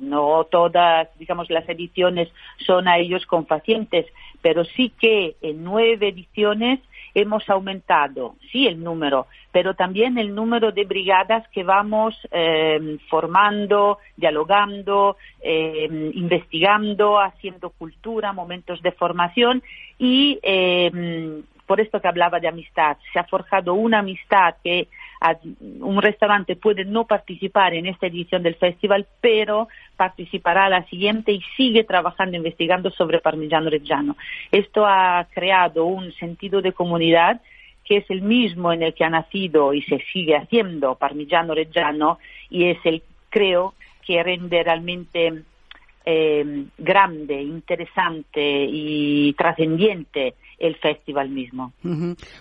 [0.00, 2.28] no todas, digamos, las ediciones
[2.66, 4.06] son a ellos pacientes,
[4.42, 6.80] pero sí que en nueve ediciones
[7.14, 13.98] hemos aumentado, sí, el número, pero también el número de brigadas que vamos eh, formando,
[14.16, 19.62] dialogando, eh, investigando, haciendo cultura, momentos de formación
[19.98, 24.88] y eh, por esto que hablaba de amistad, se ha forjado una amistad que
[25.78, 31.30] un restaurante puede no participar en esta edición del festival, pero participará a la siguiente
[31.30, 34.16] y sigue trabajando, investigando sobre Parmigiano Reggiano.
[34.50, 37.40] Esto ha creado un sentido de comunidad
[37.84, 42.18] que es el mismo en el que ha nacido y se sigue haciendo Parmigiano Reggiano
[42.50, 45.44] y es el, creo, que rende realmente
[46.04, 51.72] eh, grande, interesante y trascendiente el festival mismo.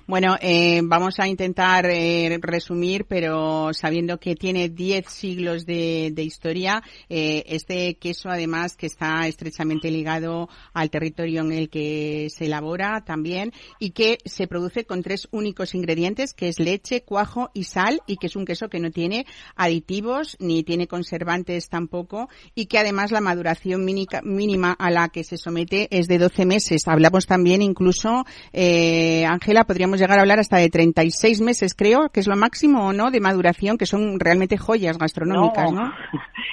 [0.06, 6.84] Bueno, eh, vamos a intentar eh, resumir, pero sabiendo que tiene 10 siglos de, historia,
[7.08, 13.06] eh, este queso además que está estrechamente ligado al territorio en el que se elabora
[13.06, 18.02] también y que se produce con tres únicos ingredientes, que es leche, cuajo y sal,
[18.06, 22.80] y que es un queso que no tiene aditivos ni tiene conservantes tampoco, y que
[22.80, 26.82] además la maduración mínima a la que se somete es de 12 meses.
[26.86, 28.09] Hablamos también incluso
[28.54, 32.88] eh, Ángela, podríamos llegar a hablar hasta de 36 meses, creo, que es lo máximo
[32.88, 35.92] o no de maduración, que son realmente joyas gastronómicas, ¿no?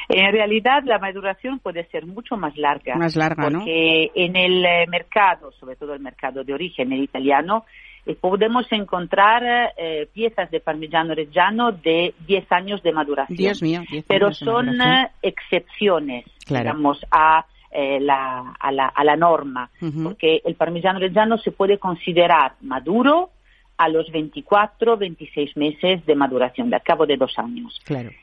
[0.09, 2.95] En realidad la maduración puede ser mucho más larga.
[2.95, 7.65] Más larga, porque en el eh, mercado, sobre todo el mercado de origen, el italiano,
[8.07, 9.75] eh, podemos encontrar
[10.13, 13.37] piezas de parmigiano reggiano de 10 años de maduración.
[13.37, 14.79] Dios mío, Pero son
[15.23, 17.45] excepciones, digamos, a
[17.79, 19.69] eh, la, a, la, a, la, norma,
[20.03, 23.29] porque el parmigiano reggiano se puede considerar maduro
[23.77, 27.79] a los 24, 26 meses de maduración, de al cabo de dos años.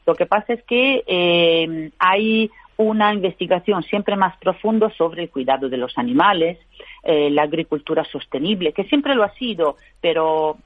[0.07, 5.69] Lo que pasa es que eh, hay una investigación siempre más profunda sobre el cuidado
[5.69, 6.57] de los animales,
[7.03, 10.57] eh, la agricultura sostenible, que siempre lo ha sido, pero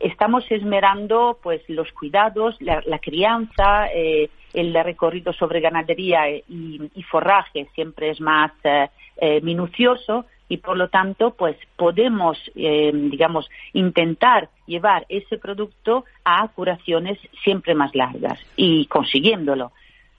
[0.00, 7.68] estamos esmerando pues los cuidados, la, la crianza, eh, el recorrido sobre ganadería y, forraje
[7.74, 8.88] siempre es más eh,
[9.18, 16.48] eh, minucioso y por lo tanto pues podemos eh, digamos intentar llevar ese producto a
[16.48, 19.72] curaciones siempre más largas y consiguiéndolo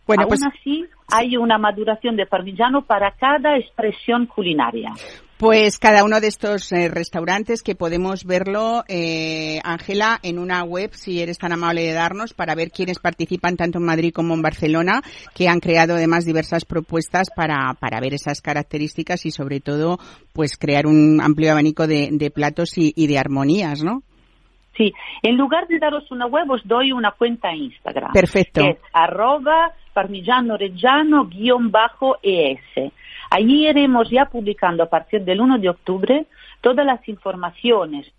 [0.07, 4.91] bueno, Aún pues así, hay una maduración de parmigiano para cada expresión culinaria.
[5.37, 10.91] Pues cada uno de estos eh, restaurantes que podemos verlo, eh, Ángela, en una web,
[10.93, 14.41] si eres tan amable de darnos, para ver quiénes participan tanto en Madrid como en
[14.41, 15.01] Barcelona,
[15.33, 19.99] que han creado además diversas propuestas para, para ver esas características y sobre todo,
[20.31, 24.03] pues crear un amplio abanico de, de platos y, de armonías, ¿no?
[24.77, 28.13] Sí, en lugar de daros una web, os doy una cuenta Instagram.
[28.13, 28.61] Perfecto.
[28.61, 32.61] Que es arroba parmigiano reggiano-es.
[33.29, 36.25] Allí iremos ya publicando a partir del 1 de octubre
[36.61, 38.11] todas las informaciones,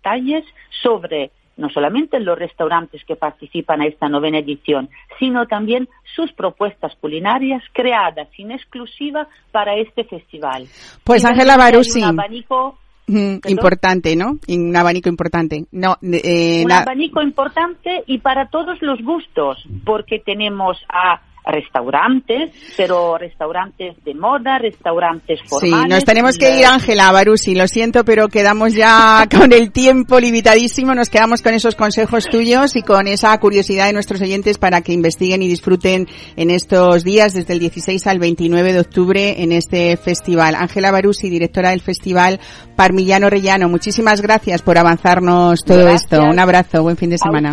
[0.00, 0.44] detalles
[0.82, 6.96] sobre no solamente los restaurantes que participan a esta novena edición, sino también sus propuestas
[7.00, 10.66] culinarias creadas en exclusiva para este festival.
[11.04, 11.56] Pues Ángela.
[11.56, 14.38] Un abanico importante, ¿no?
[14.48, 15.66] Un abanico importante.
[15.72, 23.16] No, eh, un abanico importante y para todos los gustos, porque tenemos a restaurantes, pero
[23.18, 25.84] restaurantes de moda, restaurantes formales.
[25.84, 30.20] Sí, nos tenemos que ir, Ángela Barusi, lo siento, pero quedamos ya con el tiempo
[30.20, 34.82] limitadísimo, nos quedamos con esos consejos tuyos y con esa curiosidad de nuestros oyentes para
[34.82, 39.52] que investiguen y disfruten en estos días, desde el 16 al 29 de octubre, en
[39.52, 40.54] este festival.
[40.54, 42.40] Ángela Barusi, directora del festival
[42.76, 46.22] Parmillano Rellano, muchísimas gracias por avanzarnos todo esto.
[46.22, 47.52] Un abrazo, buen fin de semana.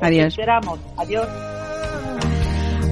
[0.00, 0.36] Adiós.
[0.96, 1.53] Adiós.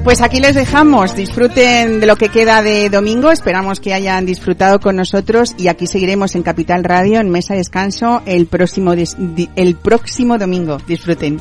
[0.05, 1.15] Pues aquí les dejamos.
[1.15, 3.31] Disfruten de lo que queda de domingo.
[3.31, 7.59] Esperamos que hayan disfrutado con nosotros y aquí seguiremos en Capital Radio en Mesa de
[7.59, 10.79] Descanso el próximo, el próximo domingo.
[10.89, 11.41] Disfruten.